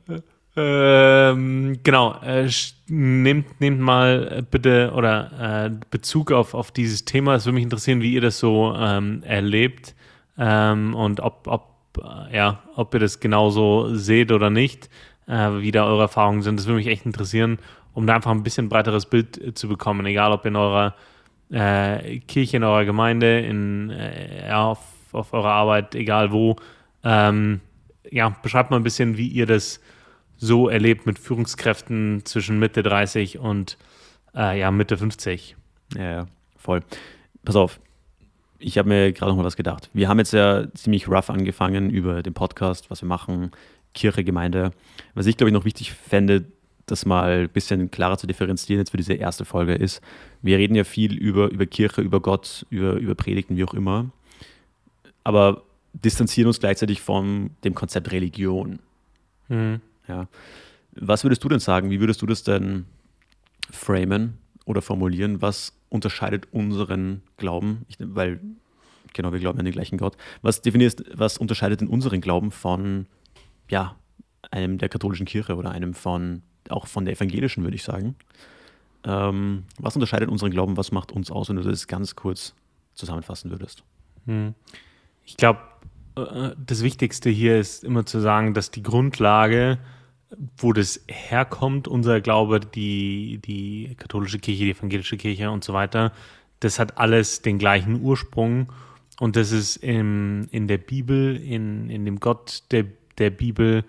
[0.55, 2.49] Ähm, genau, äh,
[2.87, 7.35] nehmt, nehmt mal äh, bitte oder äh, Bezug auf, auf dieses Thema.
[7.35, 9.95] Es würde mich interessieren, wie ihr das so ähm, erlebt
[10.37, 14.89] ähm, und ob, ob, äh, ja, ob ihr das genauso seht oder nicht,
[15.27, 16.59] äh, wie da eure Erfahrungen sind.
[16.59, 17.59] Das würde mich echt interessieren,
[17.93, 20.95] um da einfach ein bisschen breiteres Bild äh, zu bekommen, egal ob in eurer
[21.51, 23.91] Kirche, in eurer Gemeinde, in,
[24.47, 24.79] ja, auf,
[25.11, 26.55] auf eurer Arbeit, egal wo.
[27.03, 27.61] Ähm,
[28.11, 29.79] ja, beschreibt mal ein bisschen, wie ihr das
[30.37, 33.77] so erlebt mit Führungskräften zwischen Mitte 30 und
[34.35, 35.55] äh, ja, Mitte 50.
[35.95, 36.25] Ja, ja,
[36.55, 36.81] voll.
[37.43, 37.79] Pass auf.
[38.59, 39.89] ich habe mir gerade noch mal was gedacht.
[39.93, 43.51] Wir haben jetzt ja ziemlich rough angefangen über den Podcast, was wir machen,
[43.93, 44.71] Kirche, Gemeinde.
[45.13, 46.45] Was ich, glaube ich, noch wichtig fände,
[46.91, 50.01] das mal ein bisschen klarer zu differenzieren jetzt für diese erste Folge ist,
[50.41, 54.11] wir reden ja viel über, über Kirche, über Gott, über, über Predigten, wie auch immer,
[55.23, 55.63] aber
[55.93, 58.79] distanzieren uns gleichzeitig von dem Konzept Religion.
[59.47, 59.81] Mhm.
[60.07, 60.27] Ja.
[60.95, 61.89] Was würdest du denn sagen?
[61.89, 62.85] Wie würdest du das denn
[63.71, 65.41] framen oder formulieren?
[65.41, 67.85] Was unterscheidet unseren Glauben?
[67.87, 68.39] Ich, weil,
[69.13, 70.17] genau, wir glauben an den gleichen Gott.
[70.41, 73.05] Was definierst, was unterscheidet denn unseren Glauben von,
[73.69, 73.95] ja,
[74.51, 78.15] einem der katholischen Kirche oder einem von, auch von der evangelischen, würde ich sagen?
[79.03, 80.77] Ähm, was unterscheidet unseren Glauben?
[80.77, 82.53] Was macht uns aus, wenn du das ganz kurz
[82.93, 83.83] zusammenfassen würdest?
[84.25, 84.53] Hm.
[85.25, 85.59] Ich glaube,
[86.15, 89.79] äh, das Wichtigste hier ist immer zu sagen, dass die Grundlage,
[90.57, 96.11] wo das herkommt, unser Glaube, die, die katholische Kirche, die evangelische Kirche und so weiter,
[96.59, 98.71] das hat alles den gleichen Ursprung.
[99.19, 102.85] Und das ist im, in der Bibel, in, in dem Gott der,
[103.17, 103.83] der Bibel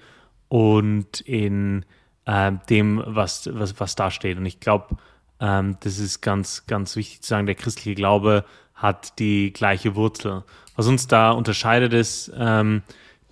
[0.48, 1.84] und in
[2.26, 4.38] äh, dem, was, was, was da steht.
[4.38, 4.96] Und ich glaube,
[5.40, 8.44] ähm, das ist ganz, ganz wichtig zu sagen, der christliche Glaube
[8.74, 10.44] hat die gleiche Wurzel.
[10.76, 12.82] Was uns da unterscheidet ist, ähm,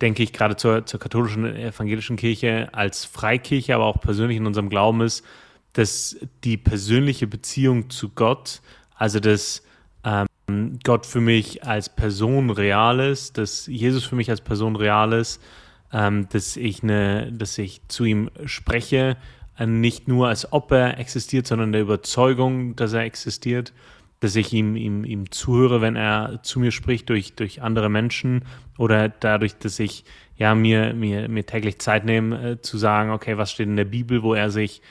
[0.01, 4.69] denke ich, gerade zur, zur katholischen evangelischen Kirche als Freikirche, aber auch persönlich in unserem
[4.69, 5.25] Glauben ist,
[5.73, 8.61] dass die persönliche Beziehung zu Gott,
[8.95, 9.63] also dass
[10.03, 15.13] ähm, Gott für mich als Person real ist, dass Jesus für mich als Person real
[15.13, 15.41] ist,
[15.93, 19.17] ähm, dass ich eine, dass ich zu ihm spreche,
[19.57, 23.73] äh, nicht nur als ob er existiert, sondern der Überzeugung, dass er existiert,
[24.19, 28.43] dass ich ihm, ihm, ihm zuhöre, wenn er zu mir spricht durch, durch andere Menschen
[28.77, 30.03] oder dadurch, dass ich
[30.35, 33.85] ja mir, mir, mir täglich Zeit nehme, äh, zu sagen, okay, was steht in der
[33.85, 34.81] Bibel, wo er sich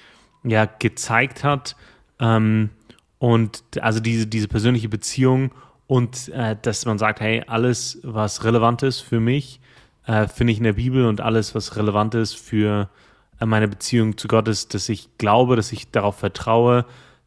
[0.44, 1.76] ja gezeigt hat.
[2.20, 2.70] Ähm,
[3.18, 5.52] und also diese, diese persönliche Beziehung
[5.86, 9.60] und äh, dass man sagt, hey, alles, was relevant ist für mich,
[10.08, 12.88] äh, finde ich in der Bibel und alles, was relevant ist für
[13.40, 16.86] äh, meine Beziehung zu Gott ist, dass ich glaube, dass ich darauf vertraue,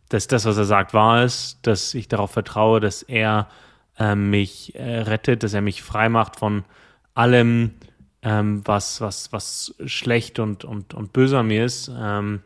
[0.10, 3.48] dass das, was er sagt, wahr ist, dass ich darauf vertraue, dass er
[4.00, 6.66] äh, mich äh, rettet, dass er mich frei macht von
[7.14, 7.72] allem,
[8.24, 11.92] ähm, was, was, was schlecht und, und, und böse an mir ist.
[11.96, 12.42] Ähm,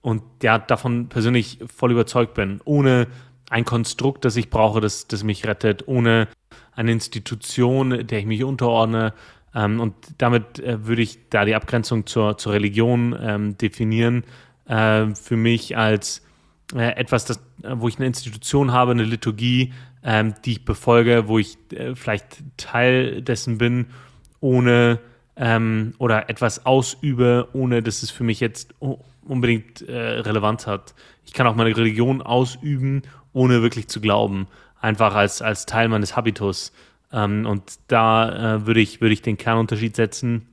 [0.00, 3.06] und ja, davon persönlich voll überzeugt bin, ohne
[3.50, 6.26] ein Konstrukt, das ich brauche, das, das mich rettet, ohne
[6.72, 9.12] eine Institution, der ich mich unterordne,
[9.54, 14.24] ähm, und damit äh, würde ich da die Abgrenzung zur, zur Religion ähm, definieren,
[14.66, 16.22] äh, für mich als
[16.74, 19.72] äh, etwas, das, äh, wo ich eine Institution habe, eine Liturgie,
[20.02, 23.86] ähm, die ich befolge, wo ich äh, vielleicht Teil dessen bin,
[24.40, 25.00] ohne
[25.36, 28.74] ähm, oder etwas ausübe, ohne dass es für mich jetzt
[29.26, 30.94] unbedingt äh, Relevanz hat.
[31.24, 34.48] Ich kann auch meine Religion ausüben, ohne wirklich zu glauben,
[34.80, 36.72] einfach als, als Teil meines Habitus.
[37.12, 40.46] Ähm, und da äh, würde ich, würde ich den Kernunterschied setzen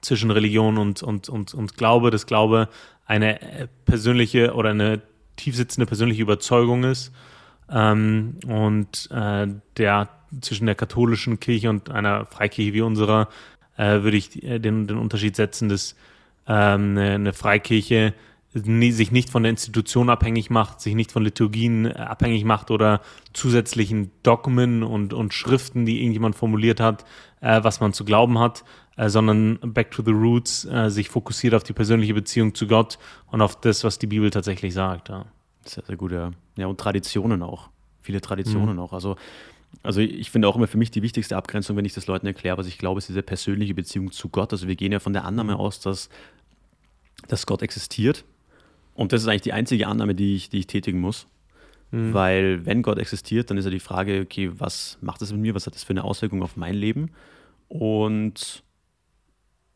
[0.00, 2.68] zwischen Religion und, und, und, und Glaube, dass Glaube
[3.06, 5.00] eine äh, persönliche oder eine
[5.36, 7.12] tiefsitzende persönliche Überzeugung ist.
[7.70, 10.08] Ähm, und äh, der
[10.40, 13.28] zwischen der katholischen Kirche und einer Freikirche wie unserer
[13.76, 15.94] äh, würde ich äh, den, den Unterschied setzen, dass
[16.46, 18.12] ähm, eine, eine Freikirche
[18.54, 23.02] sich nicht von der Institution abhängig macht, sich nicht von Liturgien äh, abhängig macht oder
[23.32, 27.04] zusätzlichen Dogmen und, und Schriften, die irgendjemand formuliert hat,
[27.40, 28.64] äh, was man zu glauben hat,
[28.96, 32.98] äh, sondern back to the roots, äh, sich fokussiert auf die persönliche Beziehung zu Gott
[33.26, 35.10] und auf das, was die Bibel tatsächlich sagt.
[35.10, 35.26] Ja.
[35.64, 36.30] Sehr, sehr gut, ja.
[36.56, 37.68] Ja, und Traditionen auch.
[38.00, 38.80] Viele Traditionen mhm.
[38.80, 38.94] auch.
[38.94, 39.16] Also,
[39.82, 42.56] also ich finde auch immer für mich die wichtigste Abgrenzung, wenn ich das Leuten erkläre,
[42.56, 44.52] was ich glaube, ist diese persönliche Beziehung zu Gott.
[44.52, 46.08] Also wir gehen ja von der Annahme aus, dass,
[47.28, 48.24] dass Gott existiert
[48.98, 51.28] und das ist eigentlich die einzige Annahme, die ich, die ich tätigen muss.
[51.92, 52.14] Mhm.
[52.14, 55.54] Weil wenn Gott existiert, dann ist ja die Frage, okay, was macht das mit mir?
[55.54, 57.12] Was hat das für eine Auswirkung auf mein Leben?
[57.68, 58.64] Und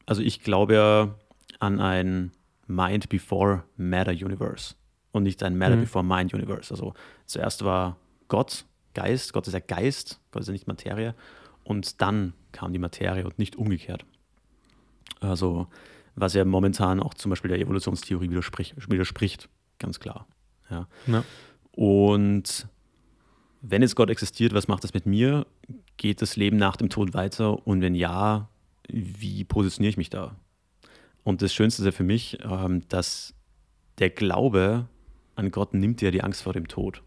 [0.07, 1.15] also ich glaube ja
[1.61, 2.33] an ein
[2.67, 4.75] Mind before Matter Universe
[5.13, 5.83] und nicht ein Matter mhm.
[5.83, 6.75] before Mind Universe.
[6.75, 6.93] Also
[7.25, 11.15] zuerst war Gott, Geist, Gott ist ja Geist, Gott ist ja nicht Materie.
[11.63, 14.05] Und dann kam die Materie und nicht umgekehrt.
[15.21, 15.69] Also
[16.15, 19.49] was ja momentan auch zum Beispiel der Evolutionstheorie widerspricht, widerspricht
[19.79, 20.27] ganz klar.
[20.71, 20.89] Ja.
[21.07, 21.25] ja.
[21.73, 22.69] Und
[23.63, 25.47] wenn jetzt Gott existiert, was macht das mit mir?
[25.97, 27.67] Geht das Leben nach dem Tod weiter?
[27.67, 28.49] Und wenn ja,
[28.89, 30.37] wie positioniere ich mich da?
[31.23, 33.35] Und das Schönste ist ja für mich, ähm, dass
[33.99, 34.89] der Glaube
[35.37, 37.03] an Gott nimmt ja die Angst vor dem Tod.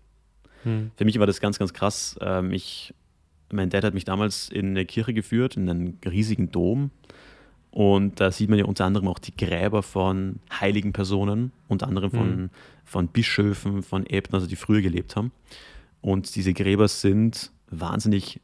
[0.63, 0.91] Hm.
[0.95, 2.17] Für mich war das ganz, ganz krass.
[2.21, 2.93] Ähm, ich,
[3.51, 6.91] mein Dad hat mich damals in eine Kirche geführt, in einen riesigen Dom.
[7.75, 12.09] Und da sieht man ja unter anderem auch die Gräber von heiligen Personen, unter anderem
[12.09, 12.49] von, mhm.
[12.85, 15.33] von Bischöfen, von Äbten, also die früher gelebt haben.
[15.99, 18.39] Und diese Gräber sind wahnsinnig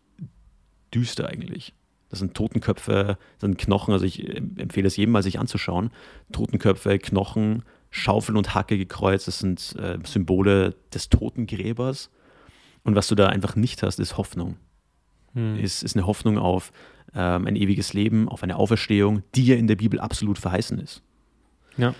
[0.93, 1.73] düster eigentlich.
[2.09, 5.91] Das sind Totenköpfe, das sind Knochen, also ich empfehle es jedem mal sich anzuschauen.
[6.33, 12.09] Totenköpfe, Knochen, Schaufel und Hacke gekreuzt, das sind äh, Symbole des Totengräbers.
[12.83, 14.57] Und was du da einfach nicht hast, ist Hoffnung.
[15.35, 15.57] Hm.
[15.57, 16.73] Ist, ist eine Hoffnung auf
[17.15, 21.01] ähm, ein ewiges Leben, auf eine Auferstehung, die ja in der Bibel absolut verheißen ist.
[21.77, 21.93] Ja.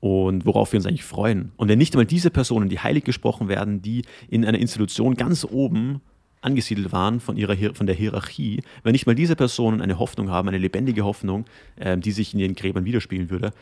[0.00, 1.52] Und worauf wir uns eigentlich freuen.
[1.56, 5.44] Und wenn nicht einmal diese Personen, die heilig gesprochen werden, die in einer Institution ganz
[5.44, 6.00] oben
[6.42, 10.48] angesiedelt waren von, ihrer, von der Hierarchie, wenn nicht mal diese Personen eine Hoffnung haben,
[10.48, 11.44] eine lebendige Hoffnung,
[11.76, 13.52] äh, die sich in ihren Gräbern widerspiegeln würde,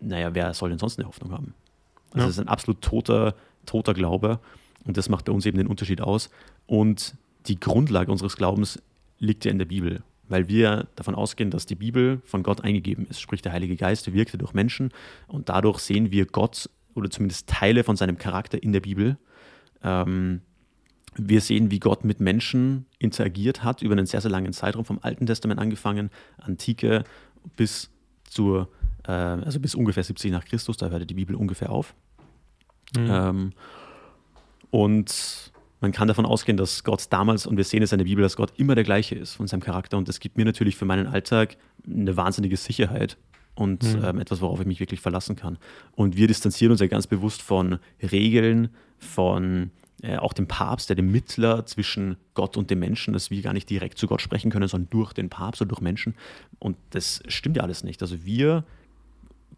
[0.00, 1.54] naja, wer soll denn sonst eine Hoffnung haben?
[2.10, 2.26] Also ja.
[2.26, 3.34] Das ist ein absolut toter,
[3.66, 4.40] toter Glaube
[4.84, 6.30] und das macht bei uns eben den Unterschied aus.
[6.66, 7.14] Und
[7.46, 8.82] die Grundlage unseres Glaubens
[9.18, 10.02] liegt ja in der Bibel,
[10.34, 14.12] weil wir davon ausgehen, dass die Bibel von Gott eingegeben ist, sprich der Heilige Geist
[14.12, 14.90] wirkte durch Menschen
[15.28, 19.16] und dadurch sehen wir Gott oder zumindest Teile von seinem Charakter in der Bibel.
[19.84, 20.40] Ähm,
[21.14, 24.98] wir sehen, wie Gott mit Menschen interagiert hat über einen sehr, sehr langen Zeitraum, vom
[25.02, 27.04] Alten Testament angefangen, Antike
[27.56, 27.90] bis
[28.24, 28.68] zur,
[29.06, 31.94] äh, also bis ungefähr 70 nach Christus, da hörte die Bibel ungefähr auf.
[32.96, 33.08] Mhm.
[33.08, 33.52] Ähm,
[34.72, 35.52] und
[35.84, 38.36] man kann davon ausgehen, dass Gott damals, und wir sehen es in der Bibel, dass
[38.36, 39.98] Gott immer der gleiche ist von seinem Charakter.
[39.98, 43.18] Und das gibt mir natürlich für meinen Alltag eine wahnsinnige Sicherheit
[43.54, 44.02] und mhm.
[44.02, 45.58] ähm, etwas, worauf ich mich wirklich verlassen kann.
[45.92, 50.96] Und wir distanzieren uns ja ganz bewusst von Regeln, von äh, auch dem Papst, der
[50.96, 54.50] dem Mittler zwischen Gott und dem Menschen, dass wir gar nicht direkt zu Gott sprechen
[54.50, 56.14] können, sondern durch den Papst oder durch Menschen.
[56.60, 58.00] Und das stimmt ja alles nicht.
[58.00, 58.64] Also wir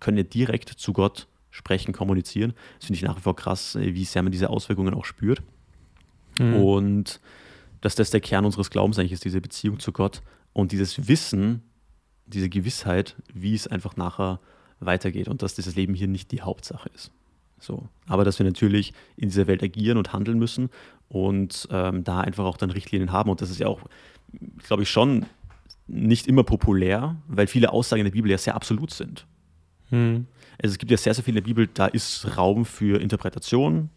[0.00, 2.52] können ja direkt zu Gott sprechen, kommunizieren.
[2.80, 5.40] Das finde ich nach wie vor krass, äh, wie sehr man diese Auswirkungen auch spürt.
[6.38, 6.54] Mhm.
[6.56, 7.20] Und
[7.80, 10.22] dass das der Kern unseres Glaubens eigentlich ist, diese Beziehung zu Gott
[10.52, 11.62] und dieses Wissen,
[12.26, 14.40] diese Gewissheit, wie es einfach nachher
[14.80, 17.10] weitergeht und dass dieses Leben hier nicht die Hauptsache ist.
[17.58, 17.88] So.
[18.06, 20.70] Aber dass wir natürlich in dieser Welt agieren und handeln müssen
[21.08, 23.30] und ähm, da einfach auch dann Richtlinien haben.
[23.30, 23.80] Und das ist ja auch,
[24.66, 25.26] glaube ich, schon
[25.86, 29.26] nicht immer populär, weil viele Aussagen in der Bibel ja sehr absolut sind.
[29.90, 30.26] Hm.
[30.60, 33.90] Also es gibt ja sehr, sehr viel in der Bibel, da ist Raum für Interpretation,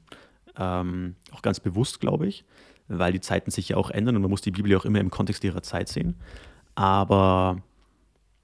[0.59, 2.45] ähm, auch ganz bewusst, glaube ich,
[2.87, 4.99] weil die Zeiten sich ja auch ändern und man muss die Bibel ja auch immer
[4.99, 6.15] im Kontext ihrer Zeit sehen.
[6.75, 7.61] Aber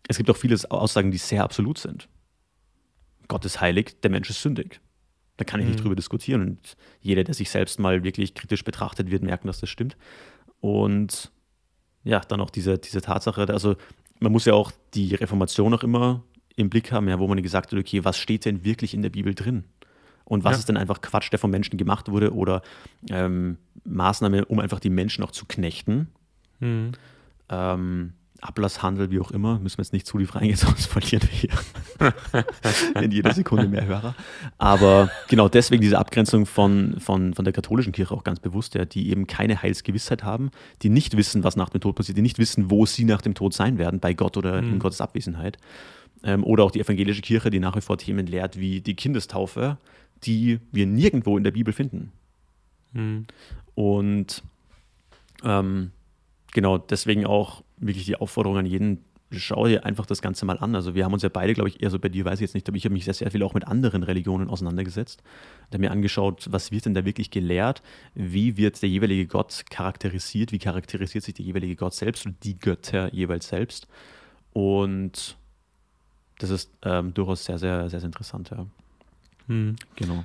[0.08, 2.08] es gibt auch viele Aussagen, die sehr absolut sind.
[3.28, 4.80] Gott ist heilig, der Mensch ist sündig.
[5.38, 5.84] Da kann ich nicht mhm.
[5.84, 6.42] drüber diskutieren.
[6.42, 9.98] Und jeder, der sich selbst mal wirklich kritisch betrachtet, wird merken, dass das stimmt.
[10.62, 11.32] Und
[12.04, 13.76] ja, dann auch diese, diese Tatsache, also
[14.20, 16.24] man muss ja auch die Reformation auch immer
[16.56, 19.10] im Blick haben, ja, wo man gesagt hat, okay, was steht denn wirklich in der
[19.10, 19.66] Bibel drin?
[20.26, 20.60] Und was ja.
[20.60, 22.62] ist denn einfach Quatsch, der von Menschen gemacht wurde oder
[23.10, 26.10] ähm, Maßnahme, um einfach die Menschen auch zu knechten?
[26.60, 26.92] Mhm.
[27.50, 31.30] Ähm, Ablasshandel, wie auch immer, müssen wir jetzt nicht zu tief reingehen, sonst verlieren wir
[31.30, 32.44] hier
[33.02, 34.16] in jeder Sekunde mehr Hörer.
[34.58, 38.86] Aber genau deswegen diese Abgrenzung von, von, von der katholischen Kirche auch ganz bewusst, ja,
[38.86, 40.52] die eben keine Heilsgewissheit haben,
[40.82, 43.36] die nicht wissen, was nach dem Tod passiert, die nicht wissen, wo sie nach dem
[43.36, 44.74] Tod sein werden, bei Gott oder mhm.
[44.74, 45.58] in Gottes Abwesenheit.
[46.24, 49.78] Ähm, oder auch die evangelische Kirche, die nach wie vor Themen lehrt wie die Kindestaufe,
[50.24, 52.12] die wir nirgendwo in der Bibel finden.
[52.94, 53.26] Mhm.
[53.76, 54.44] Und
[55.44, 55.92] ähm,
[56.54, 60.76] genau deswegen auch wirklich die Aufforderung an jeden, schau dir einfach das Ganze mal an.
[60.76, 62.54] Also wir haben uns ja beide, glaube ich, eher so bei dir weiß ich jetzt
[62.54, 65.22] nicht, aber ich habe mich sehr, sehr viel auch mit anderen Religionen auseinandergesetzt
[65.76, 67.82] habe mir angeschaut, was wird denn da wirklich gelehrt,
[68.14, 72.58] wie wird der jeweilige Gott charakterisiert, wie charakterisiert sich der jeweilige Gott selbst und die
[72.58, 73.88] Götter jeweils selbst.
[74.54, 75.38] Und
[76.40, 78.66] das ist ähm, durchaus sehr, sehr, sehr, sehr interessant, ja.
[79.48, 79.76] Hm.
[79.96, 80.24] Genau.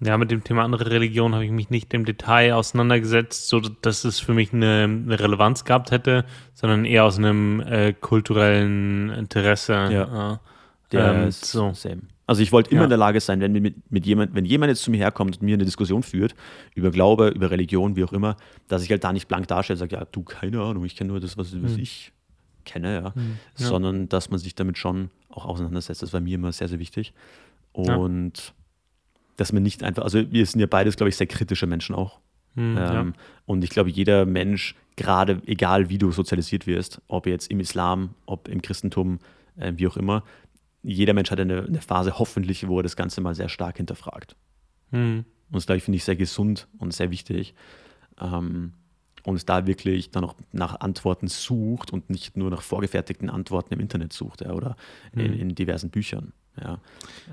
[0.00, 4.04] Ja, mit dem Thema andere Religion habe ich mich nicht im Detail auseinandergesetzt, so dass
[4.04, 9.72] es für mich eine, eine Relevanz gehabt hätte, sondern eher aus einem äh, kulturellen Interesse.
[9.72, 10.40] Ja.
[10.92, 11.72] Äh, ähm, so.
[11.72, 12.02] Same.
[12.26, 12.84] Also ich wollte immer ja.
[12.84, 15.42] in der Lage sein, wenn, mit, mit jemand, wenn jemand jetzt zu mir herkommt und
[15.42, 16.34] mir eine Diskussion führt
[16.74, 18.36] über Glaube, über Religion, wie auch immer,
[18.68, 21.08] dass ich halt da nicht blank darstelle und sage, ja, du, keine Ahnung, ich kenne
[21.08, 21.78] nur das, was, was hm.
[21.78, 22.12] ich
[22.64, 23.14] kenne, ja.
[23.14, 23.38] Hm.
[23.58, 23.66] ja.
[23.66, 26.02] Sondern dass man sich damit schon auch auseinandersetzt.
[26.02, 27.12] Das war mir immer sehr, sehr wichtig.
[27.74, 28.52] Und ja.
[29.36, 32.20] dass man nicht einfach, also wir sind ja beides, glaube ich, sehr kritische Menschen auch.
[32.54, 33.12] Mhm, ähm, ja.
[33.46, 38.14] Und ich glaube, jeder Mensch, gerade egal wie du sozialisiert wirst, ob jetzt im Islam,
[38.26, 39.18] ob im Christentum,
[39.56, 40.22] äh, wie auch immer,
[40.82, 44.36] jeder Mensch hat eine, eine, Phase hoffentlich, wo er das Ganze mal sehr stark hinterfragt.
[44.90, 45.24] Mhm.
[45.48, 47.54] Und das, glaube ich, finde ich sehr gesund und sehr wichtig.
[48.20, 48.74] Ähm,
[49.24, 53.72] und es da wirklich dann auch nach Antworten sucht und nicht nur nach vorgefertigten Antworten
[53.72, 54.76] im Internet sucht ja, oder
[55.14, 55.20] mhm.
[55.20, 56.32] in, in, diversen Büchern.
[56.62, 56.78] Ja.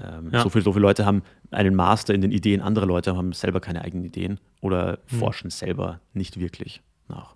[0.04, 0.42] Ähm, ja.
[0.42, 3.60] So, viele, so viele Leute haben einen Master in den Ideen anderer Leute, haben selber
[3.60, 5.18] keine eigenen Ideen oder mhm.
[5.18, 7.36] forschen selber nicht wirklich nach.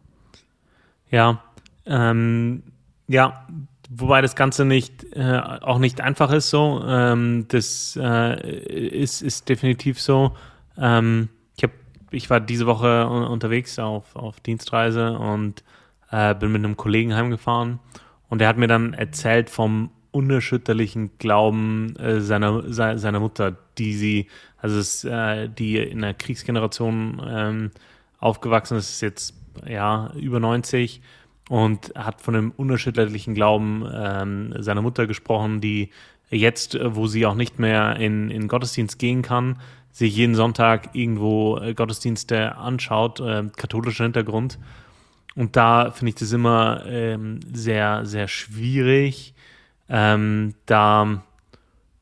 [1.11, 1.43] Ja,
[1.85, 2.63] ähm,
[3.07, 3.47] ja,
[3.89, 6.83] wobei das Ganze nicht äh, auch nicht einfach ist so.
[6.85, 10.35] Ähm, das äh, ist, ist definitiv so.
[10.77, 11.29] Ähm,
[12.15, 15.63] ich war diese Woche unterwegs auf, auf Dienstreise und
[16.11, 17.79] äh, bin mit einem Kollegen heimgefahren
[18.29, 24.27] und der hat mir dann erzählt vom unerschütterlichen Glauben äh, seiner, seiner Mutter, die sie,
[24.57, 27.71] also es, äh, die in der Kriegsgeneration ähm,
[28.19, 29.35] aufgewachsen ist, ist jetzt
[29.67, 31.01] ja über 90
[31.49, 35.89] und hat von dem unerschütterlichen Glauben ähm, seiner Mutter gesprochen, die
[36.29, 39.59] jetzt, wo sie auch nicht mehr in, in Gottesdienst gehen kann,
[39.91, 44.59] sich jeden Sonntag irgendwo äh, Gottesdienste anschaut, äh, katholischer Hintergrund.
[45.35, 49.34] Und da finde ich das immer ähm, sehr, sehr schwierig,
[49.89, 51.23] ähm, da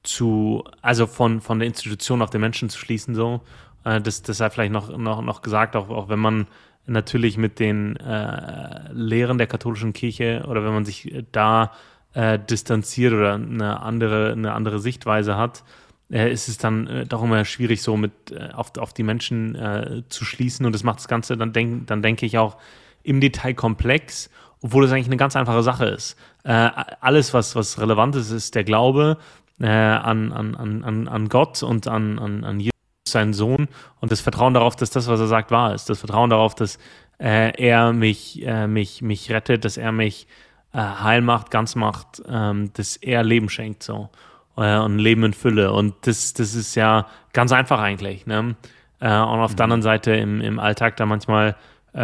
[0.04, 3.42] zu, also von, von der Institution auf den Menschen zu schließen, so.
[3.84, 6.48] Äh, das, das sei vielleicht noch, noch, noch gesagt, auch, auch wenn man
[6.86, 11.72] natürlich mit den äh, Lehren der katholischen Kirche oder wenn man sich da
[12.14, 15.64] äh, distanziert oder eine andere, eine andere Sichtweise hat,
[16.12, 19.56] äh, ist es dann äh, doch immer schwierig, so mit äh, auf, auf die Menschen
[19.56, 20.66] äh, zu schließen.
[20.66, 22.58] Und das macht das Ganze dann, denk, dann denke ich auch
[23.02, 24.30] im Detail komplex,
[24.64, 26.18] obwohl es eigentlich eine ganz einfache Sache ist.
[26.44, 26.70] Äh,
[27.02, 29.18] alles, was, was relevant ist, ist der Glaube
[29.60, 32.72] äh, an, an, an, an Gott und an, an, an Jesus,
[33.06, 33.68] seinen Sohn
[34.00, 35.90] und das Vertrauen darauf, dass das, was er sagt, wahr ist.
[35.90, 36.80] Das Vertrauen darauf, dass
[37.20, 40.28] äh, er mich, äh, mich, mich rettet, dass er mich
[40.72, 44.10] äh, heil macht, ganz macht, ähm, dass er Leben schenkt so
[44.56, 45.74] äh, und Leben in Fülle.
[45.74, 48.26] Und das, das ist ja ganz einfach eigentlich.
[48.26, 48.56] Ne?
[49.00, 49.56] Und auf mhm.
[49.58, 51.58] der anderen Seite im, im Alltag da manchmal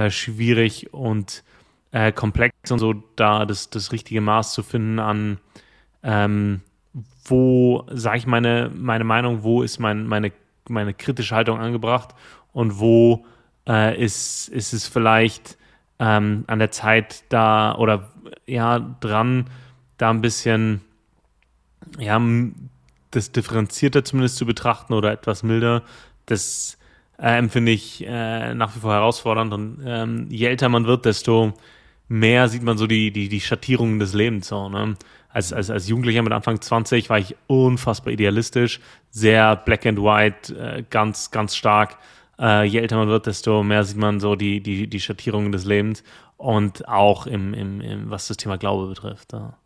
[0.10, 1.44] schwierig und
[1.92, 5.40] äh, komplex und so, da das, das richtige Maß zu finden an,
[6.04, 6.62] ähm,
[7.26, 10.32] wo sage ich meine, meine Meinung, wo ist mein, meine,
[10.68, 12.16] meine kritische Haltung angebracht
[12.54, 13.26] und wo
[13.68, 15.58] äh, ist, ist es vielleicht
[16.00, 18.12] ähm, an der Zeit da oder
[18.48, 19.50] ja dran,
[19.98, 20.82] da ein bisschen
[21.98, 22.22] ja,
[23.12, 25.84] das differenzierter zumindest zu betrachten oder etwas milder.
[26.26, 26.78] Das
[27.18, 29.54] äh, empfinde ich äh, nach wie vor herausfordernd.
[29.54, 31.54] Und ähm, je älter man wird, desto
[32.10, 34.50] mehr sieht man so die, die, die Schattierungen des Lebens.
[34.50, 34.96] So, ne?
[35.30, 38.82] als, als, als Jugendlicher mit Anfang 20 war ich unfassbar idealistisch,
[39.12, 41.98] sehr black and white, äh, ganz, ganz stark.
[42.40, 45.66] Äh, je älter man wird, desto mehr sieht man so die, die, die Schattierungen des
[45.66, 46.04] Lebens
[46.38, 49.34] und auch im, im, im was das Thema Glaube betrifft.
[49.34, 49.58] Ja,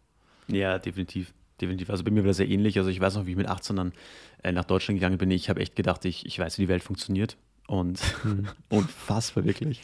[0.47, 1.33] ja definitiv.
[1.61, 1.91] Definitiv.
[1.91, 2.77] Also bei mir war das sehr ähnlich.
[2.77, 3.93] Also ich weiß noch, wie ich mit 18 dann
[4.41, 5.31] äh, nach Deutschland gegangen bin.
[5.31, 7.37] Ich habe echt gedacht, ich, ich weiß, wie die Welt funktioniert.
[7.67, 8.47] Und mhm.
[8.69, 9.81] unfassbar wirklich.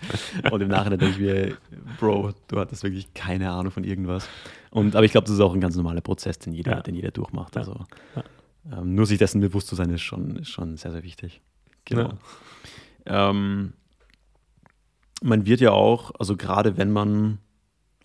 [0.52, 1.58] Und im Nachhinein denke ich mir,
[2.00, 4.28] Bro, du hattest wirklich keine Ahnung von irgendwas.
[4.70, 6.82] Und, aber ich glaube, das ist auch ein ganz normaler Prozess, den jeder, ja.
[6.82, 7.58] den jeder durchmacht.
[7.58, 8.80] Also ja.
[8.80, 11.42] ähm, nur sich dessen bewusst zu sein, ist schon, ist schon sehr, sehr wichtig.
[11.86, 12.14] Genau.
[13.06, 13.74] Ähm,
[15.22, 17.40] man wird ja auch, also gerade wenn man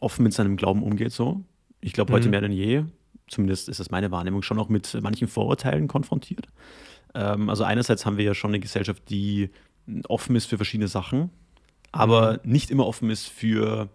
[0.01, 1.45] offen mit seinem Glauben umgeht, so,
[1.81, 2.31] ich glaube heute mhm.
[2.31, 2.85] mehr denn je,
[3.29, 6.47] zumindest ist das meine Wahrnehmung, schon auch mit manchen Vorurteilen konfrontiert.
[7.15, 9.51] Ähm, also einerseits haben wir ja schon eine Gesellschaft, die
[10.09, 11.31] offen ist für verschiedene Sachen,
[11.93, 12.53] aber mhm.
[12.53, 13.89] nicht immer offen ist für,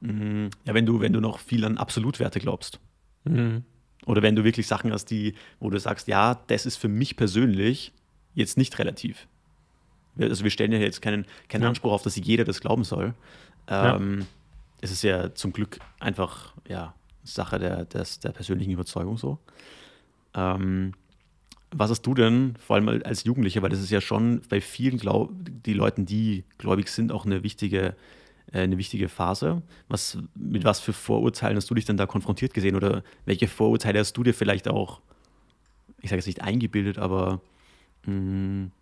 [0.00, 2.80] mh, mm, ja, wenn du, wenn du noch viel an Absolutwerte glaubst.
[3.24, 3.64] Mhm.
[4.06, 7.16] Oder wenn du wirklich Sachen hast, die, wo du sagst, ja, das ist für mich
[7.16, 7.92] persönlich
[8.34, 9.28] jetzt nicht relativ.
[10.18, 11.68] Also wir stellen ja jetzt keinen, keinen ja.
[11.68, 13.14] Anspruch auf, dass jeder das glauben soll.
[13.68, 14.26] Ähm, ja.
[14.80, 16.94] Es ist ja zum Glück einfach, ja,
[17.24, 19.38] Sache der, des, der persönlichen Überzeugung so.
[20.34, 20.94] Ähm,
[21.72, 24.98] was hast du denn, vor allem als Jugendlicher, weil das ist ja schon bei vielen
[24.98, 25.30] Glaub
[25.64, 27.96] die Leuten, die gläubig sind, auch eine wichtige,
[28.52, 29.62] äh, eine wichtige Phase.
[29.88, 33.98] Was, mit was für Vorurteilen hast du dich denn da konfrontiert gesehen oder welche Vorurteile
[33.98, 35.00] hast du dir vielleicht auch,
[36.00, 37.40] ich sage jetzt nicht eingebildet, aber
[38.06, 38.72] mh, mm,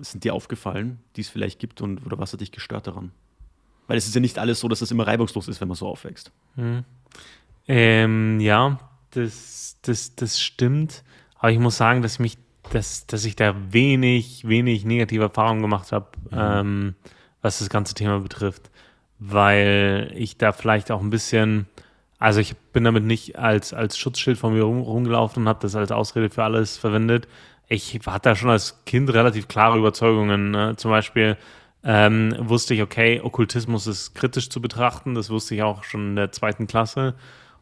[0.00, 3.12] sind dir aufgefallen, die es vielleicht gibt und oder was hat dich gestört daran?
[3.86, 5.86] Weil es ist ja nicht alles so, dass das immer reibungslos ist, wenn man so
[5.86, 6.32] aufwächst.
[6.56, 6.84] Hm.
[7.68, 11.04] Ähm, ja, das, das, das stimmt.
[11.44, 12.38] Aber ich muss sagen, dass mich,
[12.70, 16.38] dass, dass ich da wenig, wenig negative Erfahrungen gemacht habe, mhm.
[16.40, 16.94] ähm,
[17.42, 18.70] was das ganze Thema betrifft.
[19.18, 21.66] Weil ich da vielleicht auch ein bisschen,
[22.18, 25.76] also ich bin damit nicht als, als Schutzschild von mir rum, rumgelaufen und habe das
[25.76, 27.28] als Ausrede für alles verwendet.
[27.68, 30.50] Ich hatte da schon als Kind relativ klare Überzeugungen.
[30.50, 30.76] Ne?
[30.78, 31.36] Zum Beispiel
[31.84, 35.14] ähm, wusste ich, okay, Okkultismus ist kritisch zu betrachten.
[35.14, 37.14] Das wusste ich auch schon in der zweiten Klasse.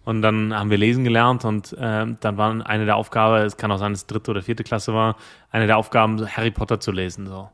[0.04, 3.70] Und dann haben wir lesen gelernt und äh, dann war eine der Aufgaben, es kann
[3.70, 5.16] auch sein, dass es dritte oder vierte Klasse war,
[5.50, 7.26] eine der Aufgaben, Harry Potter zu lesen.
[7.26, 7.48] So.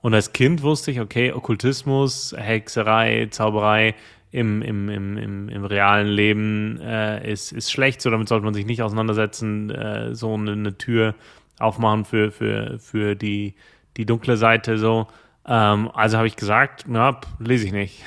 [0.00, 3.94] Und als Kind wusste ich, okay, Okkultismus, Hexerei, Zauberei
[4.30, 8.54] im, im, im, im, im realen Leben äh, ist, ist schlecht, so damit sollte man
[8.54, 11.14] sich nicht auseinandersetzen, äh, so eine, eine Tür
[11.58, 13.54] aufmachen für, für, für die,
[13.96, 14.78] die dunkle Seite.
[14.78, 15.06] so.
[15.46, 18.04] Ähm, also habe ich gesagt, na, lese ich nicht.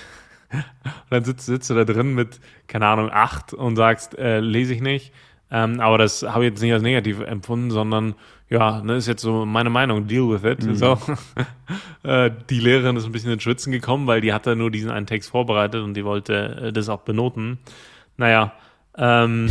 [0.54, 4.74] Und dann sitzt, sitzt du da drin mit, keine Ahnung, acht und sagst, äh, lese
[4.74, 5.12] ich nicht.
[5.52, 8.16] Ähm, aber das habe ich jetzt nicht als negativ empfunden, sondern
[8.50, 10.64] ja, ne, ist jetzt so meine Meinung, deal with it.
[10.64, 10.76] Mhm.
[10.76, 10.98] So.
[12.04, 15.06] äh, die Lehrerin ist ein bisschen ins Schwitzen gekommen, weil die hatte nur diesen einen
[15.06, 17.60] Text vorbereitet und die wollte äh, das auch benoten.
[18.18, 18.54] Naja,
[18.98, 19.50] ähm,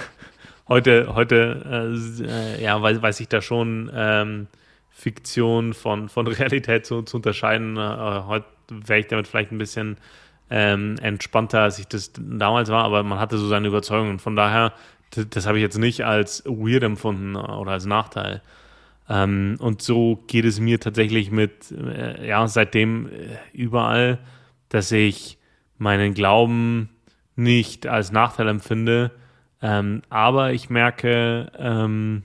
[0.68, 1.90] heute, heute
[2.26, 4.48] äh, ja, weiß, weiß ich da schon ähm,
[4.90, 7.76] Fiktion von, von Realität zu, zu unterscheiden.
[7.76, 8.46] Äh, heute
[8.86, 9.96] wäre ich damit vielleicht ein bisschen
[10.50, 14.18] ähm, entspannter, als ich das damals war, aber man hatte so seine Überzeugungen.
[14.18, 14.72] Von daher,
[15.10, 18.42] das, das habe ich jetzt nicht als weird empfunden oder als Nachteil.
[19.08, 24.18] Ähm, und so geht es mir tatsächlich mit, äh, ja, seitdem äh, überall,
[24.68, 25.38] dass ich
[25.78, 26.90] meinen Glauben
[27.34, 29.10] nicht als Nachteil empfinde,
[29.62, 32.24] ähm, aber ich merke, ähm,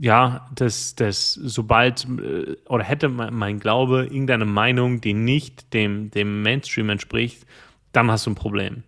[0.00, 6.42] ja, dass, dass sobald äh, oder hätte mein Glaube irgendeine Meinung, die nicht dem, dem
[6.42, 7.46] Mainstream entspricht,
[7.92, 8.82] dann hast du ein Problem.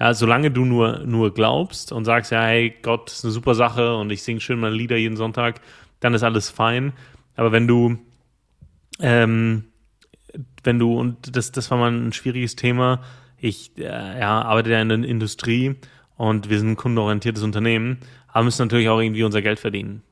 [0.00, 3.94] Ja, solange du nur, nur glaubst und sagst, ja, hey, Gott ist eine super Sache
[3.94, 5.60] und ich singe schön meine Lieder jeden Sonntag,
[6.00, 6.94] dann ist alles fein.
[7.36, 7.98] Aber wenn du,
[9.00, 9.64] ähm,
[10.62, 13.02] wenn du, und das, das war mal ein schwieriges Thema,
[13.36, 13.82] ich äh,
[14.18, 15.76] ja, arbeite ja in der Industrie
[16.16, 17.98] und wir sind ein kundenorientiertes Unternehmen,
[18.28, 20.02] aber müssen natürlich auch irgendwie unser Geld verdienen.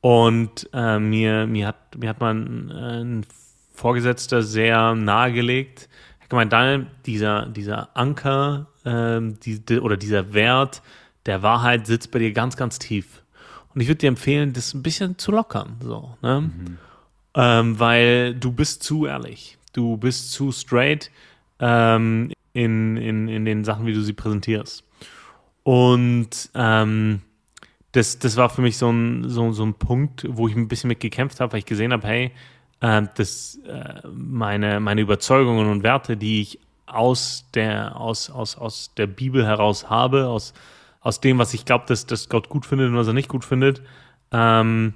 [0.00, 3.26] Und äh, mir, mir, hat, mir hat man äh, ein
[3.72, 5.88] Vorgesetzter sehr nahegelegt,
[6.18, 10.82] er hat gemeint, Daniel, dieser, dieser Anker äh, die, die, oder dieser Wert
[11.26, 13.22] der Wahrheit sitzt bei dir ganz, ganz tief.
[13.74, 16.40] Und ich würde dir empfehlen, das ein bisschen zu lockern, so, ne?
[16.40, 16.78] Mhm.
[17.34, 21.10] Ähm, weil du bist zu ehrlich, du bist zu straight
[21.60, 24.82] ähm, in, in, in den Sachen, wie du sie präsentierst.
[25.62, 27.20] Und ähm,
[27.98, 30.86] das, das war für mich so ein, so, so ein Punkt, wo ich ein bisschen
[30.86, 32.30] mit gekämpft habe, weil ich gesehen habe, hey,
[32.80, 38.94] äh, das, äh, meine, meine Überzeugungen und Werte, die ich aus der, aus, aus, aus
[38.96, 40.54] der Bibel heraus habe, aus,
[41.00, 43.44] aus dem, was ich glaube, dass, dass Gott gut findet und was er nicht gut
[43.44, 43.82] findet,
[44.30, 44.94] ähm,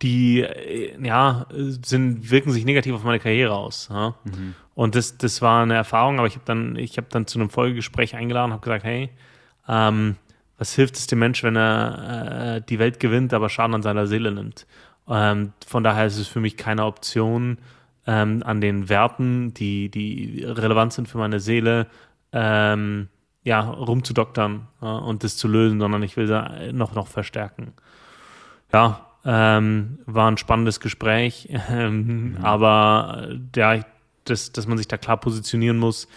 [0.00, 3.88] die äh, ja sind wirken sich negativ auf meine Karriere aus.
[3.90, 4.14] Ja?
[4.24, 4.54] Mhm.
[4.74, 7.50] Und das, das war eine Erfahrung, aber ich habe dann ich habe dann zu einem
[7.50, 9.10] Folgegespräch eingeladen, habe gesagt, hey,
[9.68, 10.16] ähm,
[10.58, 14.06] was hilft es dem Mensch, wenn er äh, die Welt gewinnt, aber Schaden an seiner
[14.06, 14.66] Seele nimmt?
[15.08, 17.58] Ähm, von daher ist es für mich keine Option,
[18.06, 21.86] ähm, an den Werten, die, die relevant sind für meine Seele,
[22.32, 23.08] ähm,
[23.42, 27.72] ja, rumzudoktern äh, und das zu lösen, sondern ich will sie noch, noch verstärken.
[28.72, 32.44] Ja, ähm, war ein spannendes Gespräch, ähm, mhm.
[32.44, 33.80] aber ja,
[34.24, 36.08] das, dass man sich da klar positionieren muss,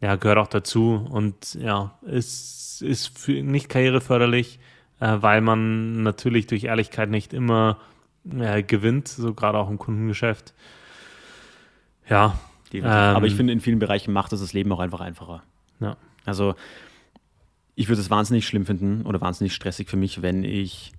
[0.00, 4.58] ja, gehört auch dazu und ja, ist ist für, nicht karriereförderlich,
[5.00, 7.78] äh, weil man natürlich durch Ehrlichkeit nicht immer
[8.30, 10.54] äh, gewinnt, so gerade auch im Kundengeschäft.
[12.08, 12.38] Ja.
[12.72, 15.42] Ähm, Aber ich finde, in vielen Bereichen macht es das Leben auch einfach einfacher.
[15.80, 15.96] Ja.
[16.24, 16.54] Also,
[17.76, 20.92] ich würde es wahnsinnig schlimm finden oder wahnsinnig stressig für mich, wenn ich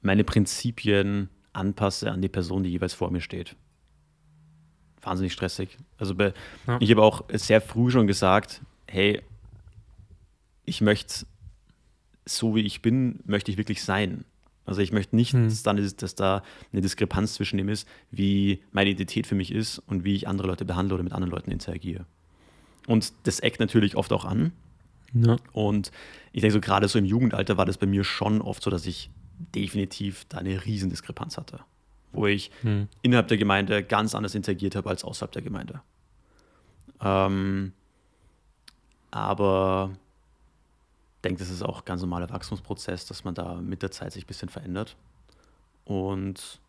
[0.00, 3.56] meine Prinzipien anpasse an die Person, die jeweils vor mir steht.
[5.02, 5.76] Wahnsinnig stressig.
[5.98, 6.32] Also bei,
[6.66, 6.78] ja.
[6.80, 9.22] ich habe auch sehr früh schon gesagt, hey,
[10.64, 11.26] ich möchte,
[12.24, 14.24] so wie ich bin, möchte ich wirklich sein.
[14.66, 15.44] Also ich möchte nicht, hm.
[15.44, 16.42] dass, dann ist, dass da
[16.72, 20.48] eine Diskrepanz zwischen dem ist, wie meine Identität für mich ist und wie ich andere
[20.48, 22.06] Leute behandle oder mit anderen Leuten interagiere.
[22.86, 24.52] Und das eckt natürlich oft auch an.
[25.12, 25.36] Ja.
[25.52, 25.90] Und
[26.32, 28.86] ich denke so, gerade so im Jugendalter war das bei mir schon oft so, dass
[28.86, 29.10] ich
[29.54, 31.60] definitiv da eine riesen Diskrepanz hatte.
[32.12, 32.88] Wo ich hm.
[33.02, 35.82] innerhalb der Gemeinde ganz anders interagiert habe als außerhalb der Gemeinde.
[37.00, 37.72] Ähm,
[39.10, 39.96] aber
[41.24, 44.24] denke, das ist auch ein ganz normaler Wachstumsprozess, dass man da mit der Zeit sich
[44.24, 44.96] ein bisschen verändert.
[45.84, 46.60] Und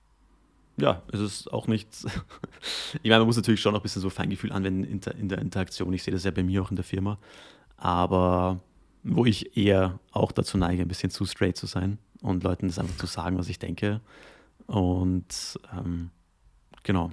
[0.78, 2.06] ja, es ist auch nichts.
[3.04, 5.94] ich meine, man muss natürlich schon noch ein bisschen so Feingefühl anwenden in der Interaktion.
[5.94, 7.18] Ich sehe das ja bei mir auch in der Firma.
[7.78, 8.60] Aber
[9.04, 12.80] wo ich eher auch dazu neige, ein bisschen zu straight zu sein und Leuten das
[12.80, 14.02] einfach zu sagen, was ich denke.
[14.66, 16.10] Und ähm,
[16.84, 17.12] genau.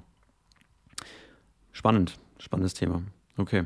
[1.73, 3.03] Spannend, spannendes Thema.
[3.37, 3.65] Okay.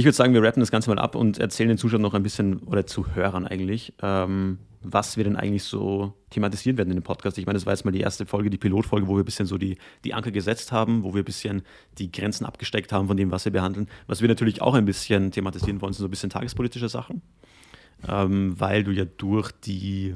[0.00, 2.22] Ich würde sagen, wir rappen das Ganze mal ab und erzählen den Zuschauern noch ein
[2.22, 7.36] bisschen, oder Zuhörern eigentlich, ähm, was wir denn eigentlich so thematisieren werden in dem Podcast.
[7.36, 9.44] Ich meine, das war jetzt mal die erste Folge, die Pilotfolge, wo wir ein bisschen
[9.44, 11.60] so die, die Anker gesetzt haben, wo wir ein bisschen
[11.98, 13.88] die Grenzen abgesteckt haben von dem, was wir behandeln.
[14.06, 17.20] Was wir natürlich auch ein bisschen thematisieren wollen, sind so ein bisschen tagespolitische Sachen,
[18.08, 20.14] ähm, weil du ja durch die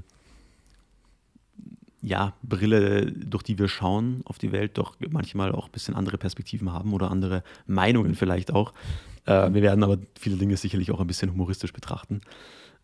[2.05, 6.19] ja, Brille, durch die wir schauen auf die Welt, doch manchmal auch ein bisschen andere
[6.19, 8.75] Perspektiven haben oder andere Meinungen vielleicht auch.
[9.25, 12.21] Äh, wir werden aber viele Dinge sicherlich auch ein bisschen humoristisch betrachten.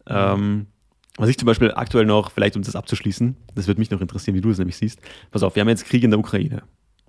[0.07, 0.69] Ähm,
[1.17, 4.37] was ich zum Beispiel aktuell noch, vielleicht um das abzuschließen, das würde mich noch interessieren,
[4.37, 5.01] wie du es nämlich siehst.
[5.31, 6.63] Pass auf, wir haben jetzt Krieg in der Ukraine.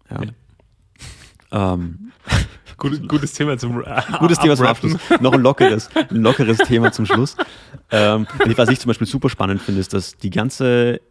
[0.10, 0.22] Ja.
[1.52, 1.74] ja.
[1.74, 2.12] Ähm,
[2.78, 4.98] Gut, gutes Thema zum äh, Gutes Thema zum Abschluss.
[5.22, 7.38] Noch ein lockeres, ein lockeres Thema zum Schluss.
[7.94, 11.02] Ähm, was ich zum Beispiel super spannend finde, ist, dass die ganze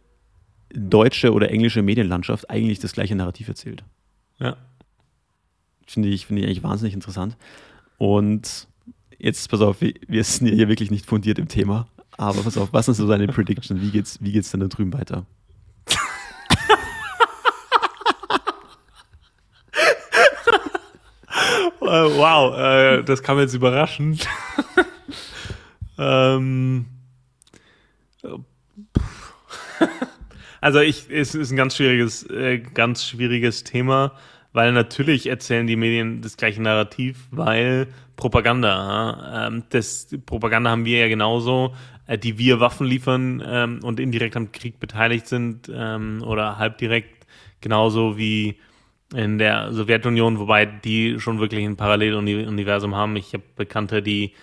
[0.73, 3.83] deutsche oder englische Medienlandschaft eigentlich das gleiche Narrativ erzählt.
[4.39, 4.57] Ja.
[5.85, 7.37] Finde ich, finde ich eigentlich wahnsinnig interessant.
[7.97, 8.67] Und
[9.17, 12.85] jetzt, pass auf, wir sind hier wirklich nicht fundiert im Thema, aber pass auf, was
[12.85, 13.81] sind so deine Predictions?
[13.81, 15.25] Wie geht's, wie geht's denn da drüben weiter?
[21.91, 24.25] Äh, wow, äh, das kam jetzt überraschend.
[25.97, 26.85] ähm,
[30.61, 34.13] also ich, es ist ein ganz schwieriges, äh, ganz schwieriges Thema,
[34.53, 40.99] weil natürlich erzählen die Medien das gleiche Narrativ, weil Propaganda, ähm, das Propaganda haben wir
[40.99, 41.73] ja genauso,
[42.05, 47.25] äh, die wir Waffen liefern ähm, und indirekt am Krieg beteiligt sind ähm, oder halbdirekt,
[47.61, 48.59] genauso wie
[49.15, 53.15] in der Sowjetunion, wobei die schon wirklich ein Paralleluniversum haben.
[53.15, 54.33] Ich habe Bekannte, die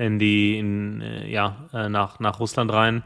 [0.00, 3.02] in die, in, äh, ja, äh, nach, nach Russland rein.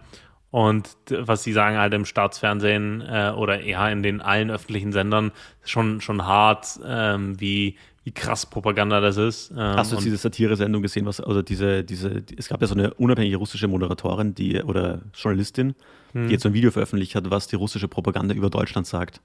[0.51, 5.33] Und was sie sagen halt im Staatsfernsehen äh, oder eher in den allen öffentlichen Sendern
[5.65, 9.51] schon, schon hart, ähm, wie, wie krass Propaganda das ist.
[9.51, 12.95] Ähm, Hast du diese Satire-Sendung gesehen, was, also diese, diese, es gab ja so eine
[12.95, 15.75] unabhängige russische Moderatorin, die, oder Journalistin,
[16.13, 16.29] hm.
[16.29, 19.21] die jetzt so ein Video veröffentlicht hat, was die russische Propaganda über Deutschland sagt.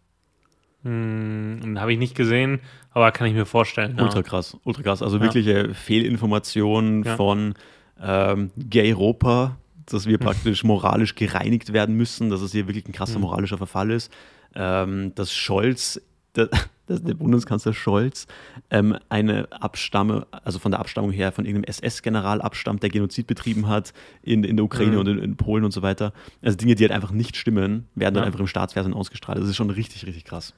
[0.84, 2.62] Hm, Habe ich nicht gesehen,
[2.92, 4.00] aber kann ich mir vorstellen.
[4.00, 4.24] Ultra ja.
[4.24, 5.02] krass, ultra krass.
[5.02, 5.24] Also ja.
[5.24, 7.16] wirkliche Fehlinformationen ja.
[7.18, 7.54] von
[8.02, 12.94] ähm, Gay Europa, dass wir praktisch moralisch gereinigt werden müssen, dass es hier wirklich ein
[12.94, 13.22] krasser hm.
[13.22, 14.12] moralischer Verfall ist.
[14.56, 16.02] Ähm, dass Scholz
[16.36, 16.50] der,
[16.88, 18.26] der Bundeskanzler Scholz
[18.70, 23.68] ähm, eine Abstamme, also von der Abstammung her von irgendeinem SS-General abstammt, der Genozid betrieben
[23.68, 25.00] hat in, in der Ukraine mhm.
[25.00, 26.14] und in, in, Polen und so weiter.
[26.42, 29.40] Also Dinge, die halt einfach nicht stimmen, werden dann einfach im Staatsfernsehen ausgestrahlt.
[29.40, 30.54] Das ist schon richtig, richtig krass.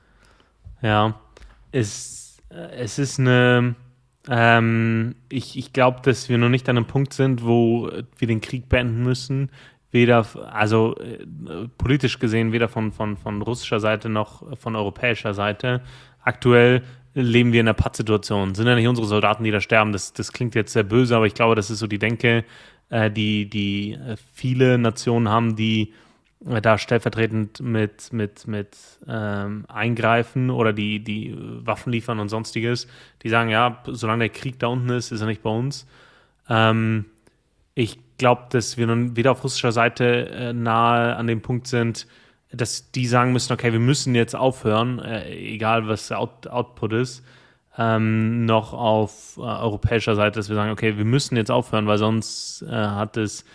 [0.82, 1.20] Ja,
[1.72, 3.76] es, äh, es ist eine.
[4.30, 8.40] Ähm, ich ich glaube, dass wir noch nicht an einem Punkt sind, wo wir den
[8.40, 9.50] Krieg beenden müssen
[9.92, 11.26] weder, also äh,
[11.78, 15.82] politisch gesehen, weder von, von, von russischer Seite noch von europäischer Seite.
[16.24, 18.56] Aktuell leben wir in einer Pattsituation.
[18.56, 19.92] Sind ja nicht unsere Soldaten, die da sterben.
[19.92, 22.46] Das, das klingt jetzt sehr böse, aber ich glaube, das ist so die Denke,
[22.90, 25.94] äh, die, die äh, viele Nationen haben, die
[26.42, 28.78] da stellvertretend mit, mit, mit
[29.08, 32.88] ähm, eingreifen oder die, die Waffen liefern und sonstiges.
[33.22, 35.88] Die sagen, ja, solange der Krieg da unten ist, ist er nicht bei uns.
[36.50, 37.06] Ähm,
[37.76, 42.08] ich glaube, dass wir nun weder auf russischer Seite äh, nahe an dem Punkt sind,
[42.52, 46.94] dass die sagen müssen, okay, wir müssen jetzt aufhören, äh, egal was der Out Output
[46.94, 47.24] ist,
[47.78, 51.98] ähm, noch auf äh, europäischer Seite, dass wir sagen, okay, wir müssen jetzt aufhören, weil
[51.98, 53.46] sonst äh, hat es,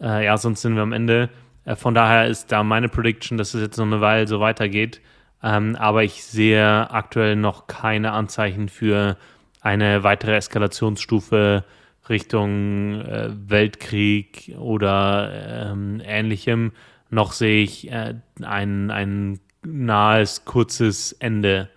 [0.00, 1.30] äh, ja, sonst sind wir am Ende.
[1.68, 5.00] Äh, von daher ist da meine Prediction, dass es jetzt noch eine Weile so weitergeht.
[5.42, 9.16] Ähm, aber ich sehe aktuell noch keine Anzeichen für
[9.60, 11.64] eine weitere Eskalationsstufe
[12.08, 16.72] Richtung äh, Weltkrieg oder ähm, ähnlichem,
[17.10, 21.68] noch sehe ich äh, ein, ein nahes, kurzes Ende.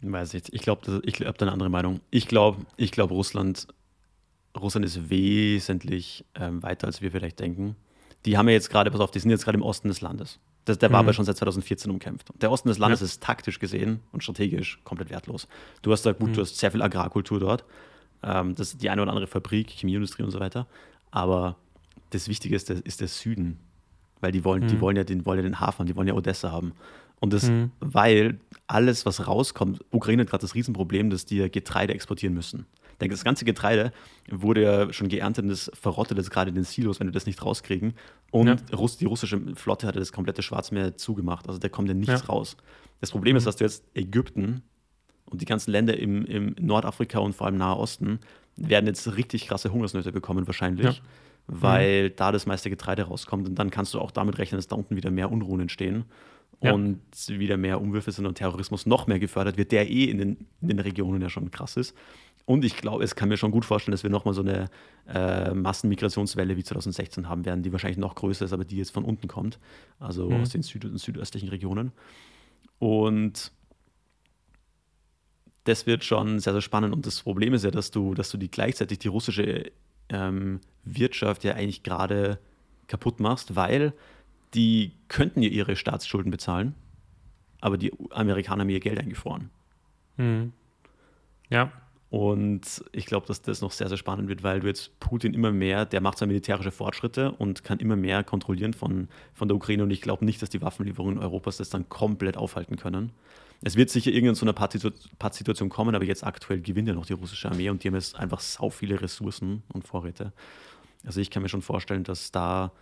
[0.00, 2.00] Weiß ich, ich glaube, ich habe da eine andere Meinung.
[2.10, 3.66] Ich glaube, ich glaube, Russland,
[4.56, 7.74] Russland ist wesentlich ähm, weiter, als wir vielleicht denken.
[8.24, 10.38] Die haben ja jetzt gerade, pass auf, die sind jetzt gerade im Osten des Landes.
[10.64, 11.08] Das, der war mhm.
[11.08, 12.28] aber schon seit 2014 umkämpft.
[12.42, 13.06] Der Osten des Landes ja.
[13.06, 15.48] ist taktisch gesehen und strategisch komplett wertlos.
[15.82, 16.34] Du hast da gut, mhm.
[16.34, 17.64] du hast sehr viel Agrarkultur dort.
[18.22, 20.66] Ähm, das ist die eine oder andere Fabrik, Chemieindustrie und so weiter.
[21.10, 21.56] Aber
[22.10, 23.60] das Wichtige ist der, ist der Süden.
[24.20, 24.68] Weil die wollen, mhm.
[24.68, 26.72] die wollen ja den, wollen ja den Hafen, die wollen ja Odessa haben.
[27.20, 27.72] Und das, mhm.
[27.80, 32.66] weil alles, was rauskommt, Ukraine hat gerade das Riesenproblem, dass die Getreide exportieren müssen.
[33.00, 33.92] Denke, das ganze Getreide
[34.30, 37.26] wurde ja schon geerntet und das verrottet jetzt gerade in den Silos, wenn wir das
[37.26, 37.94] nicht rauskriegen.
[38.30, 38.56] Und ja.
[39.00, 41.46] die russische Flotte hatte das komplette Schwarzmeer zugemacht.
[41.48, 42.26] Also da kommt ja nichts ja.
[42.26, 42.56] raus.
[43.00, 43.46] Das Problem ist, mhm.
[43.46, 44.62] dass du jetzt Ägypten
[45.26, 48.20] und die ganzen Länder im, im Nordafrika und vor allem Nahe Osten
[48.56, 51.02] werden jetzt richtig krasse Hungersnöte bekommen, wahrscheinlich, ja.
[51.46, 52.12] weil mhm.
[52.16, 53.48] da das meiste Getreide rauskommt.
[53.48, 56.04] Und dann kannst du auch damit rechnen, dass da unten wieder mehr Unruhen entstehen
[56.60, 56.72] ja.
[56.72, 60.46] und wieder mehr Umwürfe sind und Terrorismus noch mehr gefördert wird, der eh in den,
[60.60, 61.94] in den Regionen ja schon krass ist.
[62.48, 64.70] Und ich glaube, es kann mir schon gut vorstellen, dass wir nochmal so eine
[65.06, 69.04] äh, Massenmigrationswelle wie 2016 haben werden, die wahrscheinlich noch größer ist, aber die jetzt von
[69.04, 69.58] unten kommt,
[70.00, 70.40] also mhm.
[70.40, 71.92] aus den süd- südöstlichen Regionen.
[72.78, 73.52] Und
[75.64, 76.94] das wird schon sehr, sehr spannend.
[76.94, 79.70] Und das Problem ist ja, dass du, dass du die gleichzeitig die russische
[80.08, 82.38] ähm, Wirtschaft ja eigentlich gerade
[82.86, 83.92] kaputt machst, weil
[84.54, 86.74] die könnten ja ihre Staatsschulden bezahlen,
[87.60, 89.50] aber die Amerikaner haben ihr Geld eingefroren.
[90.16, 90.54] Hm.
[91.50, 91.72] Ja,
[92.10, 95.52] Und ich glaube, dass das noch sehr, sehr spannend wird, weil du jetzt Putin immer
[95.52, 99.82] mehr, der macht zwar militärische Fortschritte und kann immer mehr kontrollieren von, von der Ukraine.
[99.82, 103.12] Und ich glaube nicht, dass die Waffenlieferungen Europas das dann komplett aufhalten können.
[103.60, 107.12] Es wird sicher irgendwann zu einer Pattsituation kommen, aber jetzt aktuell gewinnt ja noch die
[107.12, 110.32] russische Armee und die haben jetzt einfach sau viele Ressourcen und Vorräte.
[111.04, 112.72] Also ich kann mir schon vorstellen, dass da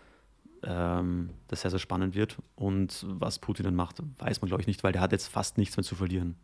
[0.62, 2.36] ähm, das sehr, sehr spannend wird.
[2.54, 5.58] Und was Putin dann macht, weiß man, glaube ich, nicht, weil der hat jetzt fast
[5.58, 6.36] nichts mehr zu verlieren.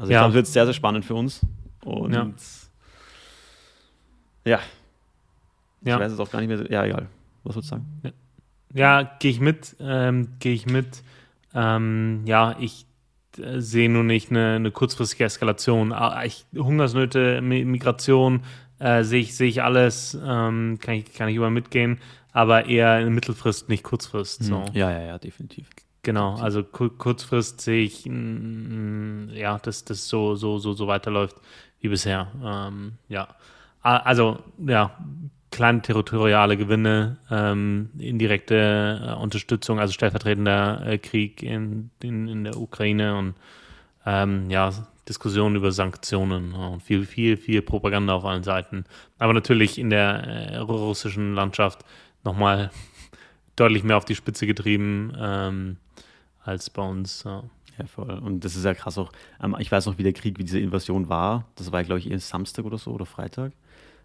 [0.00, 0.20] Also ich ja.
[0.20, 1.42] glaube, es wird sehr, sehr spannend für uns.
[1.84, 2.30] Und ja.
[4.44, 4.60] ja.
[5.82, 6.00] Ich ja.
[6.00, 6.70] weiß es auch gar nicht mehr.
[6.70, 7.06] Ja, egal.
[7.44, 7.86] Was würdest du sagen?
[8.02, 8.10] Ja,
[8.72, 9.76] ja gehe ich mit.
[9.78, 11.02] Ähm, gehe ich mit.
[11.54, 12.86] Ähm, ja, ich
[13.36, 15.92] äh, sehe nur nicht eine, eine kurzfristige Eskalation.
[15.92, 18.44] Ah, ich, Hungersnöte, Migration,
[18.78, 21.98] äh, sehe ich, seh ich alles, ähm, kann, ich, kann ich über mitgehen,
[22.32, 24.44] aber eher in Mittelfrist, nicht Kurzfrist.
[24.44, 24.64] So.
[24.72, 25.68] Ja, ja, ja, definitiv.
[26.02, 31.36] Genau, also kurzfrist sehe ich, mm, ja, dass das so, so, so, so weiterläuft
[31.80, 32.28] wie bisher.
[32.42, 33.28] Ähm, ja,
[33.82, 34.96] also ja,
[35.50, 42.56] kleine territoriale Gewinne, ähm, indirekte äh, Unterstützung, also stellvertretender äh, Krieg in, in, in der
[42.56, 43.34] Ukraine und
[44.06, 44.72] ähm, ja,
[45.08, 48.84] Diskussionen über Sanktionen und viel, viel, viel Propaganda auf allen Seiten.
[49.18, 51.84] Aber natürlich in der äh, russischen Landschaft
[52.24, 52.70] nochmal
[53.56, 55.12] deutlich mehr auf die Spitze getrieben.
[55.18, 55.76] Ähm,
[56.42, 57.24] als bei uns.
[57.24, 57.44] Ja.
[57.78, 57.86] ja.
[57.86, 58.10] voll.
[58.10, 59.12] Und das ist ja krass auch.
[59.42, 61.46] Ähm, ich weiß noch, wie der Krieg, wie diese Invasion war.
[61.56, 63.52] Das war, glaube ich, erst Samstag oder so oder Freitag.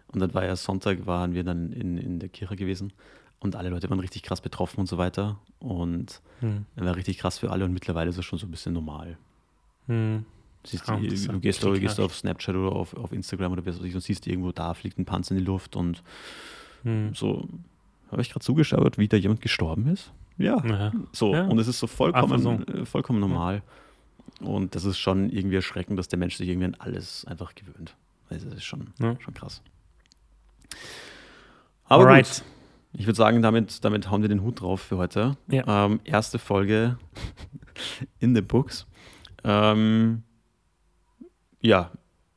[0.08, 2.92] Und dann war ja Sonntag, waren wir dann in, in der Kirche gewesen.
[3.38, 5.38] Und alle Leute waren richtig krass betroffen und so weiter.
[5.58, 6.64] Und hm.
[6.76, 7.64] war richtig krass für alle.
[7.64, 9.18] Und mittlerweile ist es schon so ein bisschen normal.
[9.86, 10.24] Hm.
[10.64, 13.84] Siehst, oh, du gehst, du gehst auf Snapchat oder auf, auf Instagram oder was weiß
[13.84, 16.02] ich und siehst irgendwo, da fliegt ein Panzer in die Luft und
[16.82, 17.14] hm.
[17.14, 17.48] so.
[18.10, 20.12] Habe ich gerade zugeschaut, wie da jemand gestorben ist?
[20.38, 20.62] Ja.
[20.64, 20.92] ja.
[21.12, 21.44] So, ja.
[21.46, 22.52] und es ist so vollkommen, so.
[22.52, 23.62] Äh, vollkommen normal.
[24.40, 24.46] Ja.
[24.46, 27.96] Und das ist schon irgendwie erschreckend, dass der Mensch sich irgendwie an alles einfach gewöhnt.
[28.28, 29.62] Also das ist schon, schon krass.
[31.84, 32.26] Aber Alright.
[32.26, 32.44] gut.
[32.98, 35.36] Ich würde sagen, damit, damit hauen wir den Hut drauf für heute.
[35.50, 36.98] Ähm, erste Folge
[38.18, 38.86] in the Books.
[39.44, 40.22] Ähm,
[41.60, 41.90] ja,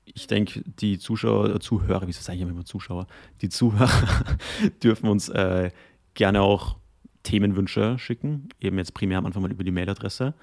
[0.06, 3.08] ich denke, die Zuschauer, Zuhörer, wie sage ich immer Zuschauer,
[3.42, 3.90] die Zuhörer
[4.84, 5.72] dürfen uns äh,
[6.14, 6.76] gerne auch
[7.24, 8.50] Themenwünsche schicken.
[8.60, 10.34] Eben jetzt primär am Anfang mal über die Mailadresse.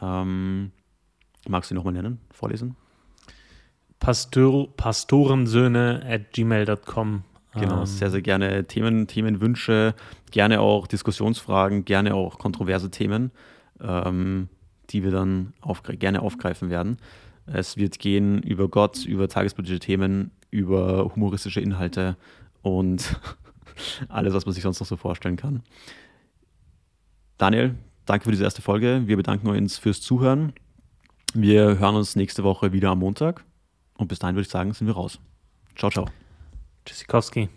[0.00, 0.72] Ähm,
[1.48, 2.76] magst du die nochmal nennen, vorlesen?
[3.98, 7.22] Pastor, pastorensöhne at gmail.com.
[7.54, 7.86] Genau, ähm.
[7.86, 9.94] sehr, sehr gerne Themen, Themenwünsche,
[10.30, 13.30] gerne auch Diskussionsfragen, gerne auch kontroverse Themen,
[13.80, 14.48] ähm,
[14.90, 16.98] die wir dann aufgre gerne aufgreifen werden.
[17.46, 22.16] Es wird gehen über Gott, über tagespolitische Themen, über humoristische Inhalte
[22.62, 23.18] und
[24.08, 25.62] alles, was man sich sonst noch so vorstellen kann.
[27.38, 27.74] Daniel,
[28.06, 29.02] danke für diese erste Folge.
[29.06, 30.52] Wir bedanken uns fürs Zuhören.
[31.34, 33.44] Wir hören uns nächste Woche wieder am Montag.
[33.98, 35.20] Und bis dahin würde ich sagen, sind wir raus.
[35.74, 36.06] Ciao, ciao.
[36.84, 37.48] Tschüssikowski.